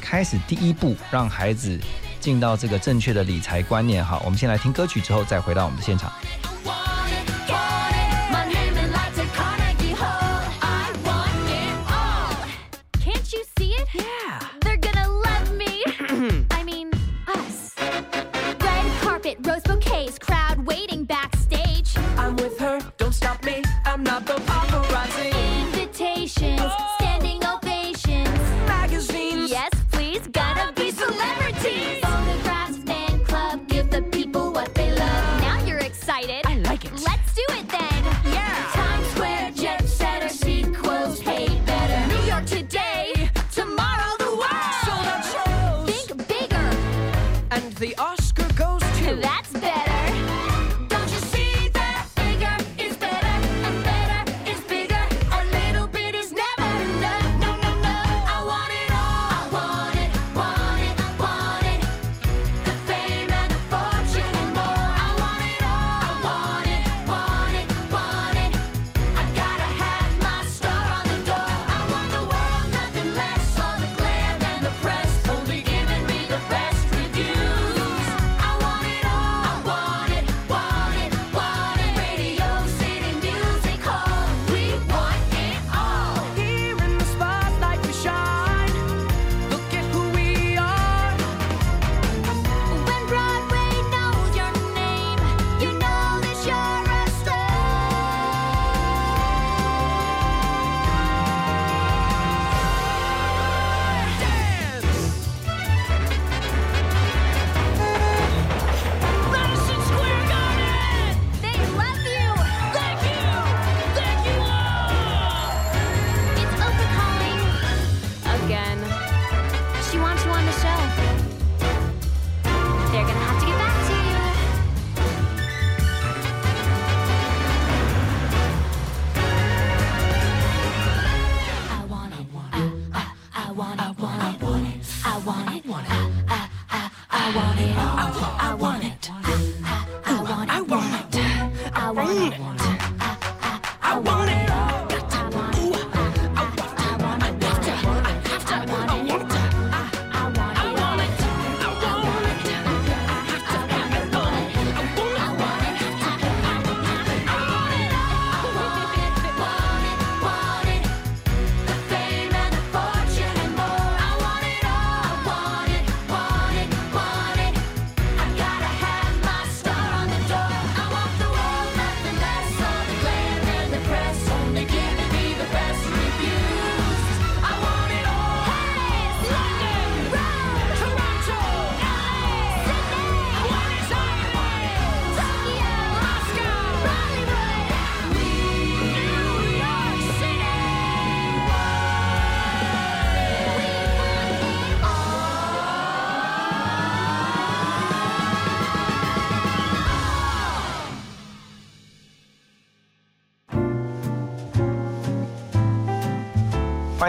[0.00, 1.78] 开始第一步，让孩子
[2.20, 4.02] 进到这个正确的理财观念。
[4.02, 6.10] 哈，我们先来听歌曲，之后再回到我们的现场。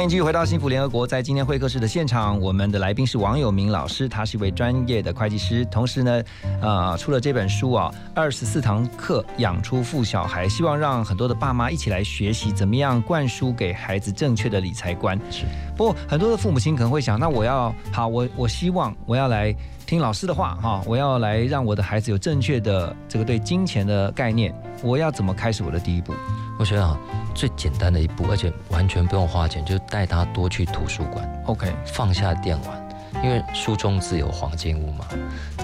[0.06, 1.06] 迎继续回到幸福联合国。
[1.06, 6.24] 在今天会客室的现场，我们的来宾是王友明老师，他是一位专业的会计师，同时呢，
[6.62, 15.20] 呃，出了这本书啊，二十四堂课养出富小孩，希望让很多的爸妈一起来学习，怎么样灌输给孩子正确的理财观。
[15.32, 15.46] 是，
[15.76, 19.56] 不过很多的父母亲可能会想，那我要好，我我希望我要来
[19.86, 26.14] 听老师的话哈，我要来让我的孩子有正确的这个对金钱的概念，我要怎么开始我的第一步？
[26.58, 26.98] 我觉得啊，
[27.34, 31.44] 最简单的一步，而且完全不用花钱，就是带他多去图书馆。
[31.46, 32.85] OK，放下电玩，
[33.26, 35.06] 因为书中自有黄金屋嘛。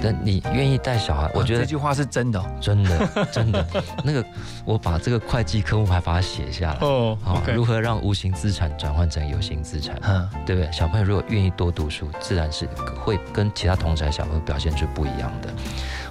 [0.03, 3.64] 但你愿意带小孩，我觉得这句话是真的、哦，真的 真的。
[4.03, 4.26] 那个
[4.66, 9.95] 我把这个会计科目还把它写下来哦好如何让无形资产转换成有形资产？
[10.01, 10.72] 嗯对不对？
[10.72, 12.68] 小朋友如果愿意多读书，自然是
[12.99, 15.49] 会跟其他同才小朋友表现出不一样的。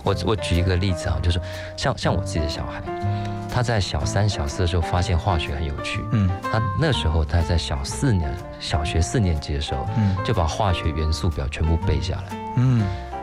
[0.05, 1.41] 我我举一个例子啊，就是
[1.77, 2.81] 像像我自己的小孩，
[3.53, 6.31] 他在小三、小四的时候发现化学很有趣，嗯。
[6.53, 10.17] 他那时候他在小四年、小学四年级的时候，嗯。
[10.25, 12.37] 就把化学元素表全部背下来。
[12.57, 12.83] 嗯，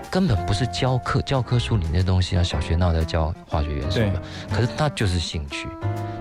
[0.09, 4.09] 根本不是教课教科书里那些东西啊，小学哪有在教化学元素对。
[4.09, 4.21] 表？
[4.53, 5.67] 可是他就是兴趣，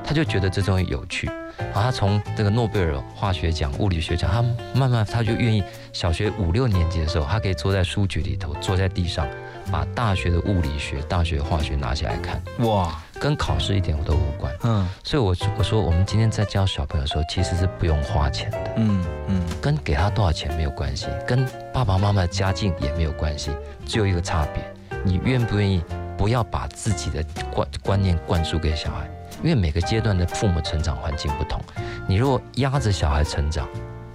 [0.05, 1.29] 他就觉得这东西有趣。
[1.59, 4.43] 然后他从这个诺贝尔化学奖、物理学奖，他
[4.79, 9.27] 慢慢他就愿意，小学五六年级的时候，他可以坐在书局里头，坐在地上，
[9.73, 14.53] 把大学的物理学、大学化学拿起来看，哇，跟考试一点我都无关。
[14.62, 18.59] 嗯所以我我说，我们今天在教小朋友的时候，其实是不用花钱的。
[18.77, 23.51] 嗯嗯，跟给他多少钱没有关系，跟爸爸妈妈的家境也没有关系，
[23.87, 24.62] 只有一个差别，
[25.05, 25.83] 你愿不愿意
[26.17, 29.09] 不要把自己的观观念灌输给小孩，
[29.43, 31.61] 因为每个阶段的父母成长环境不同，
[32.09, 33.69] 你如果压着小孩成长，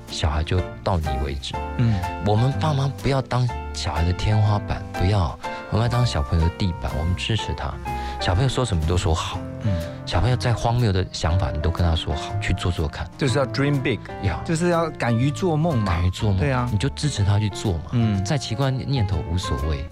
[0.08, 1.54] 小孩就到你为止。
[1.78, 1.96] 嗯，
[2.26, 5.38] 我们爸妈不要当小孩的天花板，不要，
[5.70, 7.74] 我们要当小朋友的地板，我们支持他。
[8.22, 9.74] 小朋友说什么都说好，嗯，
[10.06, 14.40] 小朋友再荒谬的想法，你都跟他说好，去做做看，就是要 dream big，要。
[14.44, 16.70] 就是要敢于做梦嘛，敢于做梦，对啊。
[16.72, 17.86] 你就支持他去做嘛。
[17.94, 18.24] 嗯。
[18.24, 19.84] 再奇怪的念头无所谓。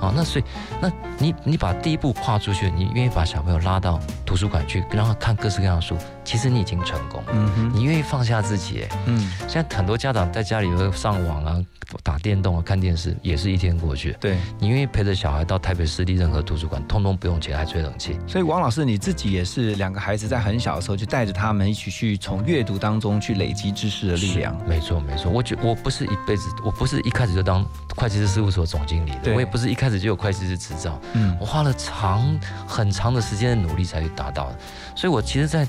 [0.00, 0.44] 好，那所以，
[0.80, 7.70] 那你你把第一步跨出去，你愿意把小朋友拉到图书馆去，让他看各式各样的书，其实你已经成功了。
[7.72, 11.56] 你愿意放下自己，哎，嗯，现在很多家长在家里会上网啊、
[12.02, 14.16] 打电动啊、看电视，也是一天过去。
[14.20, 18.18] 对，你愿意陪着小孩到台北市立任何图书馆，通通不用钱，还吹冷气。
[18.26, 27.64] 所以王老师你自己也是两个孩子在很小的时候就带着他们一起去从阅读当中去累积知识的力量，没错没错，我觉我不是一辈子，我不是一开始就当
[27.94, 34.56] 会计师事务所总经理的，我也不是一开始就有会计师执照，嗯我花了长很长的时间的努力才去达到的。
[34.94, 35.66] 所以我其实在，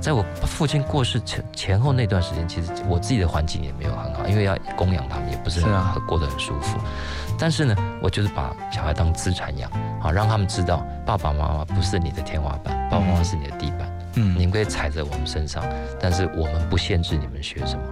[0.00, 6.78] 在我父亲过世前前后那段时间，其实我自己的环境也没有很好，因为要供养他们，也不是很过得很舒服。
[7.38, 9.70] 但是呢，我就是把小孩当资产养，
[10.00, 13.80] 好让他们知道爸爸妈妈不是你的天花板，爸爸妈妈是你的地板。
[14.18, 15.62] 嗯你们可以踩在我们身上，
[16.00, 17.82] 但是我们不限制你们学什么。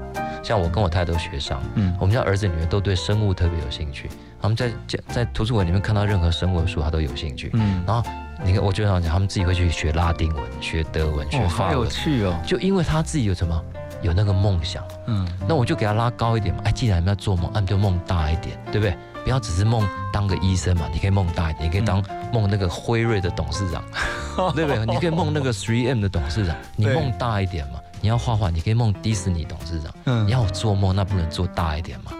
[0.42, 4.08] 像我跟我太太都学商，嗯我们家儿子女儿都对生物特别有兴趣，
[4.44, 7.48] 他们在在在图书馆里面看到任何生物的书，他都有兴趣。
[7.54, 8.06] 嗯，然后
[8.44, 13.58] 你看，我就想讲，他们自己会去学拉丁文、学德文、学哦，好有，趣哦，就因为他自己有什么
[14.02, 16.60] 有那个梦想，嗯那我就给他拉高一点嘛。
[16.66, 18.94] 哎，既然你们要做梦，那你就梦大一点，对不对？
[19.24, 23.82] 不要只是梦当个医生嘛，你可以梦大一点，你可以当梦那个辉瑞的董事长，
[24.54, 24.84] 对不对？
[24.84, 27.80] 你可以梦那个 3M 的董事长，你梦大一点嘛。
[28.02, 29.90] 你要画画，你可以梦迪士尼董事长。
[30.04, 32.12] 嗯你要做梦，那不能做大一点嘛？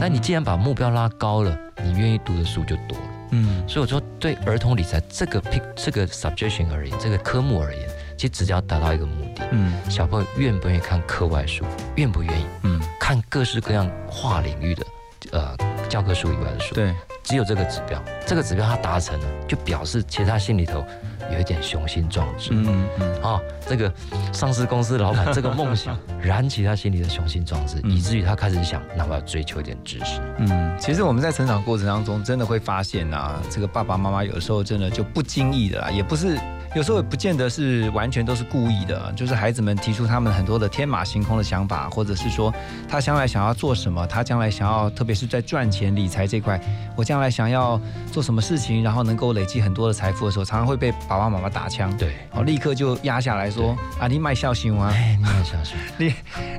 [0.00, 3.04] 但你既然把目标拉高了，你愿意读的书就多了。
[3.30, 3.62] 嗯。
[3.68, 9.72] 所以我说，对儿童理财这个 pick 这个 subjection 而言，这个科目而言，其实只要达到一个目的，嗯。
[9.90, 11.64] 小朋友愿不愿意看课外书，
[11.96, 12.44] 愿不愿意？
[12.62, 14.86] 嗯，看各式各样跨领域的
[15.32, 15.56] 呃
[15.88, 20.84] 教科书以外的书，对，只有这个指标，这个指标他达成了，就表示其实他心里头
[21.32, 22.50] 有一点雄心壮志。
[22.52, 23.92] 嗯嗯啊、这个
[24.32, 30.20] 上市公司老板 这个梦想燃起他心里的雄心壮志，嗯以至于他开始想，那我要追求一点知识。
[30.38, 36.38] 嗯，其实我们在成长过程当中，真的会发现啊，这个爸爸妈妈有时候真的就不经意的啦，也不是。
[36.74, 42.52] 有时候也不见得是完全都是故意的，就是孩子们提出他们很多的天马行空的想法，或者是说
[42.88, 46.58] 他将来想要做什么，他将来想要，特别是在赚钱理财这块，
[46.96, 47.78] 我将来想要
[48.10, 56.14] 做什么事情，然后能够累积很多的财富的时候，常常会被爸爸妈妈打枪，对，哦，立刻就压下来说啊，你卖孝心啊，哎，你卖孝心， 你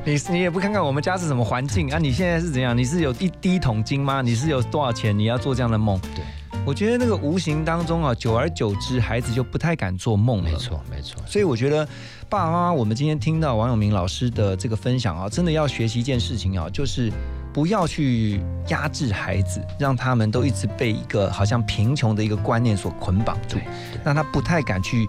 [0.06, 1.98] 你你也不看看我们家是什么环境啊？
[1.98, 2.78] 你现在是怎样？
[2.78, 4.22] 你是有一第一桶金吗？
[4.22, 5.18] 你是有多少钱？
[5.18, 6.00] 你要做这样的梦？
[6.16, 6.24] 对，
[6.66, 10.50] 我觉得那个无形当中啊，久而久之，孩子就不太敢做梦了。
[10.50, 10.56] 没。
[10.56, 11.86] 错，没错，所以我觉得
[12.30, 17.12] 爸爸妈妈，我们今天听到王永明老师的这个分享啊，真的要学习一件事情啊，就是
[17.52, 23.58] 不要去压制孩子，让他们都一直被一个好像贫穷的一个观念所捆绑住，
[24.06, 25.06] 让他不太敢去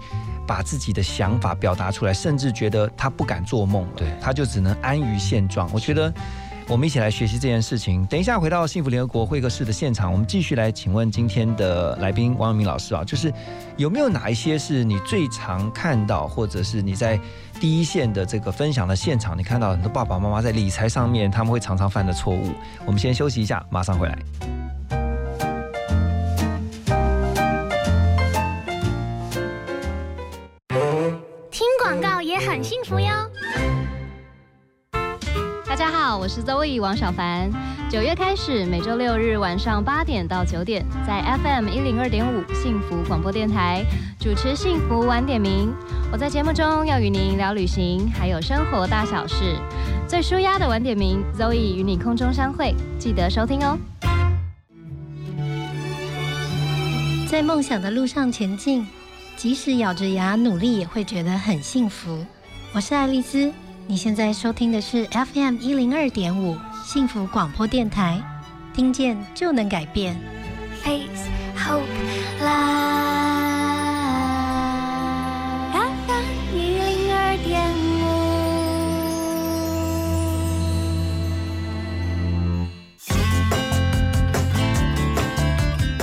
[0.48, 5.70] 把自己的想法表达出来，甚至觉得他不敢做梦了，对他就只能安于现状。
[5.72, 6.12] 我觉得
[6.66, 8.06] 我们一起来学习这件事情。
[8.06, 13.32] 等一下回到幸福联合国会客室的现场，我们继续来请问今天的来宾王永明老师啊，就是
[13.76, 17.20] 有没有哪一些是你最常看到，或者是你在
[17.60, 22.52] 第一线的这个分享的现场，你看到很多爸爸妈妈在理财上面他们会常常犯的错误？
[22.86, 24.53] 我们先休息一下，马上回来。
[36.24, 37.50] 我是 Zoe 王小凡。
[37.90, 43.84] 九月开始，每周六日晚上八点到九点，在 FM 一零二点五幸福广播电台
[44.18, 45.68] 主持《幸福晚点名》。
[46.10, 49.54] 我在节目中要与您聊旅行，还有生活大小事。
[50.08, 53.78] 最舒压的晚点名，Zoe 与你空中相会，记得收听哦。
[57.28, 58.88] 在梦想的路上前进，
[59.36, 62.24] 即使咬着牙努力，也会觉得很幸福。
[62.72, 63.52] 我是爱丽丝，
[63.86, 66.56] 你现在收听的是 FM 一零二点五
[66.86, 68.18] 幸福广播电台，
[68.72, 70.18] 听见就能改变。
[70.82, 71.82] Face Hope
[72.40, 72.44] Live
[75.72, 77.84] FM 一零二点五。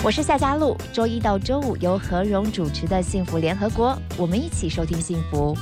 [0.03, 5.57] 我是夏佳璐，周一到周五由何荣主持的《幸福联合国》，我们一起收听幸福。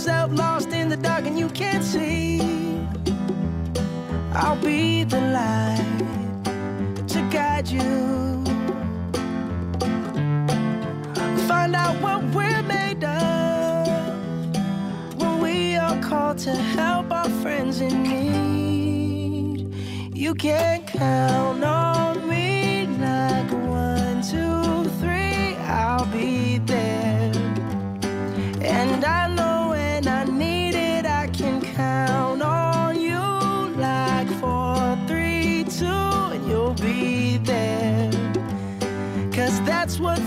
[0.00, 2.40] Yourself lost in the dark and you can't see,
[4.32, 8.42] I'll be the light to guide you.
[11.46, 13.86] Find out what we're made of
[15.20, 19.68] when we are called to help our friends in need.
[20.16, 27.09] You can count on me like one, two, three, I'll be there.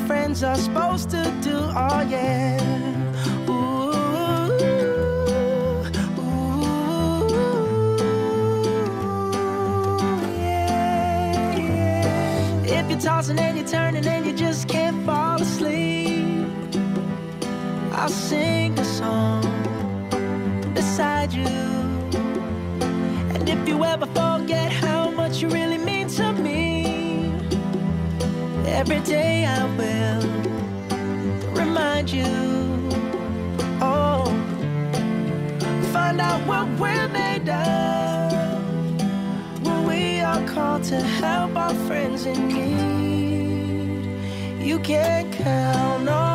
[0.07, 2.59] Friends are supposed to do, oh yeah.
[3.49, 3.91] Ooh,
[6.19, 6.57] ooh,
[10.37, 12.79] yeah, yeah.
[12.79, 16.47] If you're tossing and you're turning and you just can't fall asleep,
[17.93, 19.43] I'll sing a song
[20.73, 21.45] beside you.
[23.33, 25.72] And if you ever forget how much you really
[28.83, 30.21] every day I will
[31.53, 32.25] remind you.
[33.79, 34.25] Oh,
[35.93, 38.33] find out what we're made of
[39.65, 44.03] when we are called to help our friends in need.
[44.59, 46.32] You can count on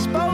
[0.00, 0.29] spoke.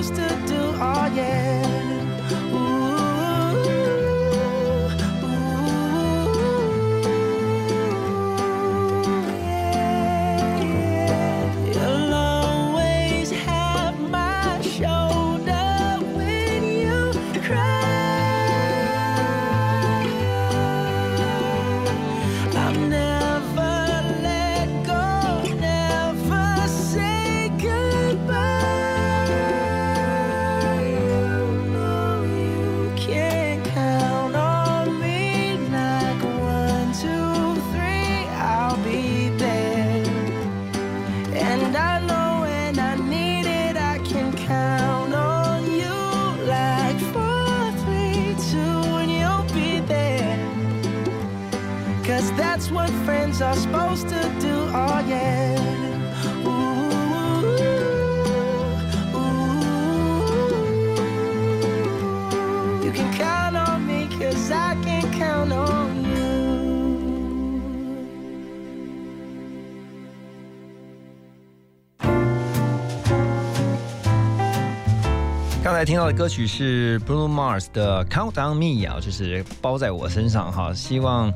[75.86, 80.74] 听到的歌曲是 Bruno Mars 的《Count on Me》啊，就是包在我身上哈。
[80.74, 81.32] 希望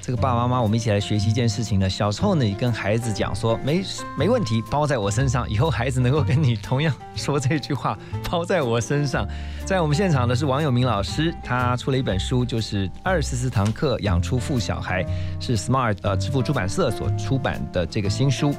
[0.00, 1.86] 这个爸爸妈妈，我们一起来学习一件事情呢。
[1.86, 3.84] 小时候呢，你跟孩子讲说没
[4.16, 7.98] 没问题，包在我身上，以后孩子能够跟你同样说这句话，
[8.30, 9.28] 包在我身上。
[9.66, 15.04] 在我们现场的是王友明老师，他出了一本书，就是《二十四堂课养出富小孩》，
[15.38, 18.54] 是 Smart 呃支付出版社所出版的这个新书。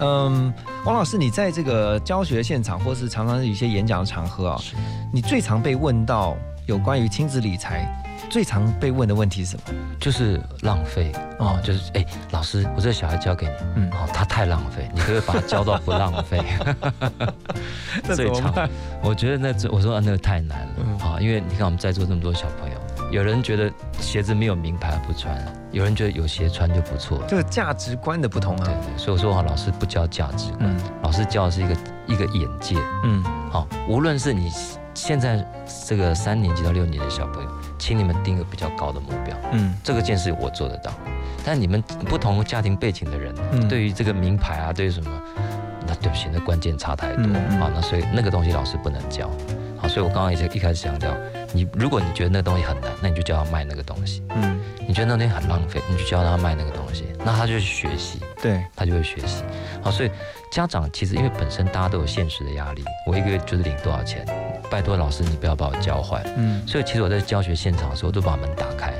[0.00, 0.52] 嗯，
[0.84, 4.60] 王老师，你在这个教学现场，或是常常有一些演讲的场合啊，
[5.12, 7.86] 你最常被问到有关于亲子理财，
[8.28, 9.62] 最常被问的问题是什么？
[10.00, 16.42] 就是浪费哦，就是哎，老师，我这个小孩交给你，嗯，哦，他太浪费，你可以把他教到不浪费？
[18.14, 18.52] 最常，
[19.02, 22.76] 我觉得那我说那个太难了啊，因为你看我们在座这么多小朋友。
[23.12, 25.36] 有人觉得鞋子没有名牌不穿，
[25.70, 27.22] 有人觉得有鞋穿就不错。
[27.28, 28.64] 这个价值观的不同啊。
[28.64, 32.74] 对对，所以我说哈，老师不教价值观，老师教的是一个一个眼界。
[33.04, 34.50] 嗯，好，无论是你
[34.94, 35.46] 现在
[35.86, 39.36] 这个三年级到六年级的小朋友，请你们定个比较高的目标。
[39.52, 40.90] 嗯，这个件事我做得到，
[41.44, 43.34] 但你们不同家庭背景的人，
[43.68, 45.10] 对于这个名牌啊，对于什么，
[45.86, 47.24] 那对不起，那关键差太多
[47.60, 47.70] 啊。
[47.74, 49.30] 那所以那个东西老师不能教。
[49.76, 51.14] 好，所以我刚刚一一开始强调。
[51.52, 54.22] 你如果你觉得那个东西很难，那你就叫他卖那个东西。
[54.34, 58.20] 嗯，你觉得那东西很浪费，你就教他卖那个东西，那他就去学习。
[58.40, 59.44] 对，他就会学习。
[59.82, 60.10] 好，所以
[60.50, 64.26] 家长其实因为本身大家都有现实的压力，我一个月就是领多少钱，
[64.70, 66.22] 拜托老师你不要把我教坏。
[66.36, 68.94] 嗯，所以其实我在教学现场的时候，都把门打开，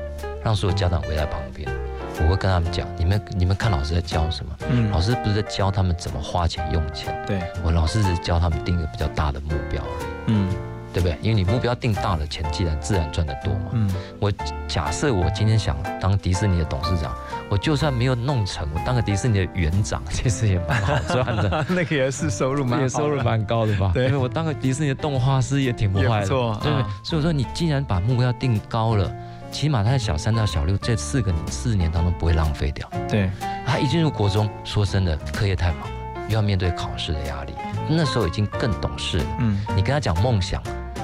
[0.44, 1.68] 让所有家长围在旁边，
[2.20, 4.54] 我会跟他们讲，你们你们看老师在教什么？
[4.68, 7.12] 嗯，老师不是在教他们怎么花钱用钱。
[7.26, 10.06] 对，我老师是教他们定一个比较大的目标而已。
[10.26, 10.48] 嗯。
[10.92, 11.16] 对不对？
[11.22, 13.70] 因为你目标定大了，钱既然自然赚得多嘛。
[13.72, 13.90] 嗯，
[14.20, 14.30] 我
[14.68, 17.14] 假设我今天想当迪士尼的董事长，
[17.48, 21.64] 我就算没有弄成，我当个迪士尼的园长，其实也蛮好赚的。
[21.70, 23.90] 那个也是收入蛮，也收入蛮高的吧？
[23.94, 26.84] 对，因为我当个迪士尼的动画师也挺不坏的，对不对？
[27.02, 29.10] 所以我说，你既然把目标定高了，
[29.50, 32.88] 起码他在小三到小六这四个四年当中不会浪费掉。
[33.08, 33.30] 对，
[33.66, 35.88] 他一进入国中，说真的，课业太忙了，
[36.28, 37.52] 又要面对考试的压力，
[37.88, 39.24] 那时候已经更懂事了。
[39.40, 40.62] 嗯，你跟他讲梦想。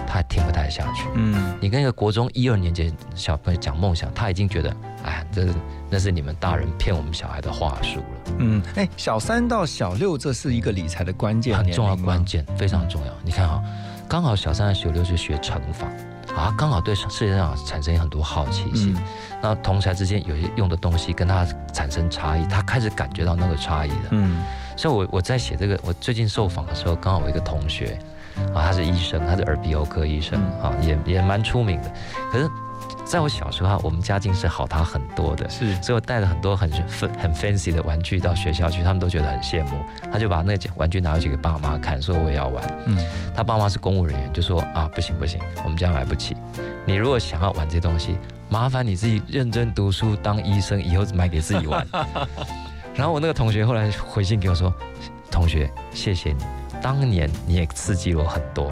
[0.08, 1.04] 他听不太下去。
[1.14, 5.46] 嗯，你跟一个国中一二年级小朋友讲梦想，他已经觉得，哎，这
[5.90, 8.32] 那是你们大人骗我们小孩的话术了。
[8.38, 13.12] 嗯，哎，小三到小六，这是一个理财的关键，很重要，关键非常重要。
[13.22, 13.62] 你看哈，
[14.08, 15.86] 刚好小三到小六是学乘法，
[16.34, 18.96] 啊，刚好对世界上产生很多好奇心。
[19.42, 24.08] 那同才之间有些用的东西跟他产生差异，他开始感觉到那个差异了。
[24.10, 24.42] 嗯，
[24.76, 27.98] 所以我我在写这个，我最近受访的时候，刚好我一个同学。
[28.54, 31.92] 啊，他是医生，他是耳鼻喉科医生，啊，也也蛮出名的。
[32.30, 32.48] 可是，
[33.04, 39.82] 在我小时候，我们家境是好他很多的，是，所以我带了很多很很很 fancy 的玩具到学校去，他们都觉得很羡慕。
[40.12, 42.62] 他就把那玩具拿回去给爸妈看，说我也要玩。
[42.86, 42.98] 嗯，
[43.34, 46.36] 他爸妈是公务人员，就说啊，不行不行，我们家买不起。
[46.86, 48.16] 你如果想要玩这些东西，
[48.48, 51.86] 麻烦你自己认真读书当医生，以后买给自己玩。
[52.94, 54.72] 然后我那个同学后来回信给我说，
[55.30, 56.44] 同学，谢谢你。
[56.82, 58.70] 当年你也刺激我很多，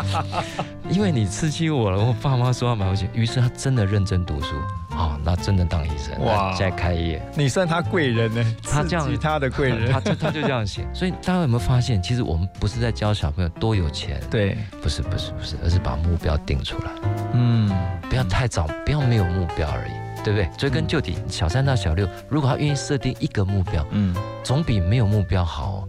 [0.88, 1.98] 因为你刺激我了。
[1.98, 4.54] 我爸妈说要买回去，于是他真的认真读书，
[4.90, 7.20] 好，那真的当医生，哇，现在开业。
[7.34, 8.56] 你算他贵人呢？
[8.62, 10.86] 他这样，他的贵人，他就他就这样写。
[10.92, 16.90] 所以大家有没有发现，其实我们不是在教小朋友多有钱，对，不是不是不是，而是把目标定出来。
[17.32, 17.70] 嗯，
[18.08, 20.48] 不要太早，不要没有目标而已，对不对？
[20.56, 25.86] 追根究底，小三到小六，如果他愿意设定一个目标，嗯，总比没有目标好。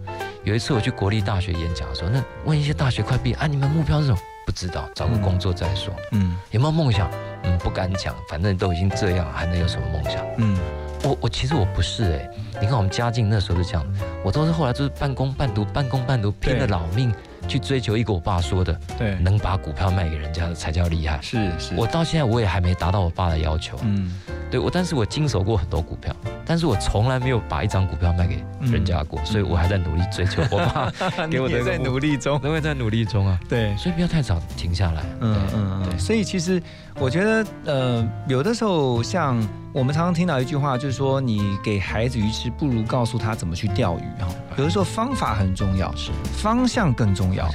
[0.48, 4.18] 有一次我去国立大学演讲的时候，那问一些大学快毕业啊，你们目标是什么？
[4.46, 5.94] 不知道，找个工作再说。
[6.14, 7.12] 嗯，有没有梦想？
[7.44, 10.26] 嗯，不敢讲，反正都已经这样，还能有什么梦想？
[10.38, 10.58] 嗯，
[11.04, 12.30] 我我其实我不是哎，
[12.62, 13.86] 你看我们家境那时候是这样，
[14.24, 17.14] 我都是后来就是半工半读，半工半读，拼了老命
[17.46, 21.20] 去追求一个我爸说的，对，能把股票卖给人家的才叫厉害。
[21.22, 23.78] 是是，我到现在我也还没达到我爸的要求。
[23.82, 24.18] 嗯。
[24.50, 30.92] 对我，但是我经手过很多股票，但是我从来没有把一张股票卖给人家过，所以我还在努力追求我爸
[31.28, 31.64] 给我的。
[31.68, 33.38] 在努力中，都会在努力中啊。
[33.50, 35.04] 对，所以不要太早停下来。
[35.20, 36.00] 嗯嗯嗯。
[36.00, 36.62] 所以其实
[36.96, 39.38] 我觉得，呃，有的时候像
[39.74, 44.30] 我们常常听到一句话，就是说你给孩子鱼吃，不如告诉他怎么去钓鱼哈。
[44.58, 47.50] 有的时候方法很重要，是方向更重要。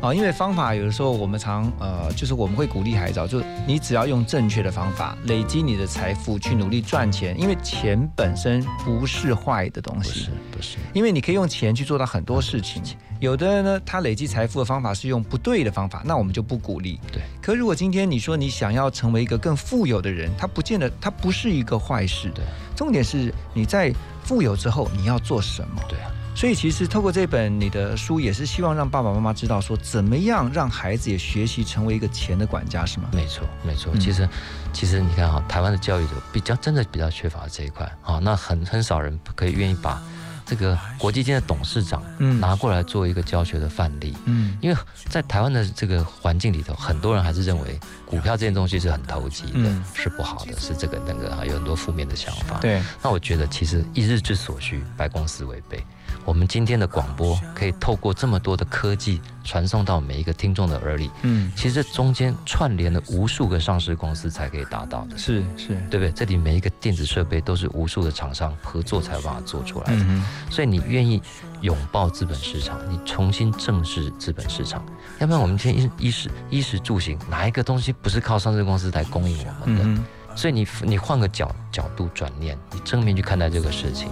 [0.00, 7.38] 啊，因为方法有的时候我们常呃，就是我们会鼓励孩子，就你只要用正确的方法累积你的财富，去努力赚钱。
[7.40, 10.76] 因为钱本身不是坏的东西，不是不是。
[10.92, 12.82] 因为你可以用钱去做到很多事情。
[13.18, 17.00] 有的人呢，他累积财富的方法是用不对的方法，那我们就不鼓励。
[17.10, 17.22] 对。
[17.40, 22.30] 可如果今天你说你想要成为一个更富有的人，他不见得，他不是一个坏事。
[22.34, 22.44] 对。
[22.74, 25.82] 重点是你在富有之后你要做什么？
[25.88, 26.10] 对啊。
[26.36, 33.08] 所以其实透过这本你的书，也是希望让爸爸妈妈知道说，怎么样让孩子也学习成为一个钱的管家，是吗？
[33.10, 33.90] 没错，没错。
[33.94, 34.28] 嗯其实，
[34.70, 39.98] 其实你看哈，台湾的教育者比较真的比较缺乏这一块啊，那很很少人可以愿意把
[40.44, 44.14] 这个国际间的董事长嗯拿过来做一个教学的范例。
[44.26, 44.76] 嗯因为
[45.08, 52.58] 在台湾的这个环境里头，很多人还是认为股票这件东西是很投机的，嗯是不好的，是这个那个，有很多负面的想法。
[52.60, 55.82] 对，那我觉得其实一日之所需，百公司为备。
[56.26, 66.10] 我们今天的广播可以透过这么多的科技传送到每一个听众的耳里，嗯，其实这中间串联了无数个上市公司才可以达到的，是是，对不对？
[66.10, 70.02] 这里每一个电子设备都是无数的厂商合作才有办法做出来的。
[70.02, 71.22] 嗯所以你愿意
[71.60, 74.84] 拥抱资本市场，你重新正视资本市场，
[75.20, 79.84] 要不然我们今天衣衣食衣食住行哪一个东西不是靠上市公司来供应我们的？
[79.84, 80.04] 嗯
[80.36, 84.08] 所以你你换个角角度转念，你正面去看待这个事情，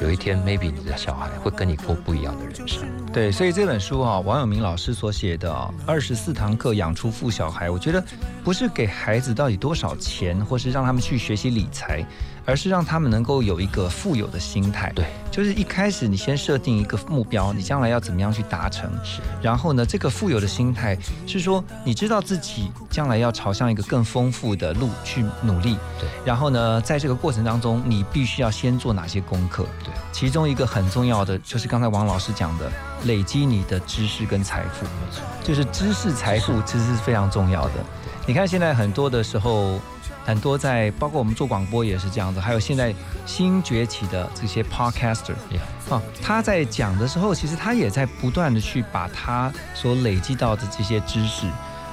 [0.00, 2.82] 有一天 maybe 你的小孩会跟你过不一样的人生。
[3.12, 5.52] 对，所以这本书啊，王永明老师所写的，
[5.86, 8.02] 二十四堂课养出富小孩，我觉得
[8.42, 12.04] 不是给孩子到底多少钱，或是让他们去学习理财，
[12.46, 14.90] 而是让他们能够有一个富有的心态。
[14.94, 18.90] 对，就是一开始你先设定一个目标，你将来要怎么样去达成。
[19.04, 25.76] 是，然后呢，这个富有的心态是说，你知道自己将来要朝向一个更丰富的路去努力。
[26.00, 29.66] 对，然后呢，在这个过程当中，你必须要先做哪些功课？
[29.84, 32.70] 对，其中一个很重要的就是刚才王老师讲的，
[33.04, 34.84] 累积你的知识跟财富。
[34.84, 37.72] 没错，就是知识财富其实是非常重要的。
[38.24, 39.80] 你看现在很多的时候，
[40.26, 42.92] 很多在包括我们做广播也是这样子，还有现在
[43.24, 45.32] 新崛起的这些 podcaster，
[45.88, 51.46] 啊，他在讲的时候，其实他也在不断的去把他所累积到的这些知识、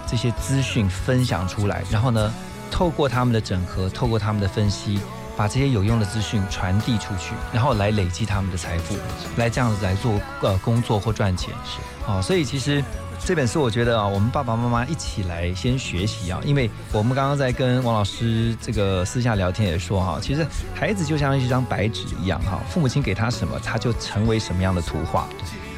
[0.08, 2.34] 这些资讯分享出来，然后呢，
[2.72, 5.00] 透过他们的整合，透过他们的分析。
[5.36, 8.96] 把这些有用的资讯传递出去，然后来累积他们的财富，
[9.36, 11.52] 来这样子来做呃工作或赚钱。
[11.66, 12.84] 是，哦，所以其实
[13.26, 20.46] 这本书我觉得啊，我们爸爸妈妈一起来先学习啊，因为我们刚刚在跟王老师这个私下聊天也说哈，其实
[20.76, 25.26] 孩子就像一张白纸一样哈，父母亲给他什么，他就成为什么样的图画。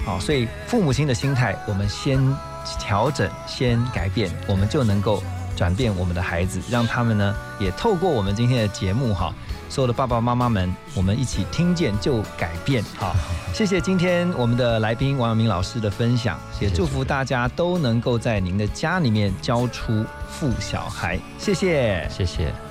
[0.03, 2.19] 好，所以父母亲的心态，我们先
[2.79, 5.21] 调整，先改变，我们就能够
[5.55, 9.31] 转变我们的孩子，让他们呢也透过我们今天的节目哈。
[9.69, 12.83] 所有的爸爸妈妈们，我们一起听见就改变。
[12.95, 13.15] 好，
[13.53, 21.19] 谢谢今天我们的来宾王阳明老师的分享，也祝福大家都能够在您的家里面教出富小孩。
[21.37, 22.64] 谢谢，谢谢。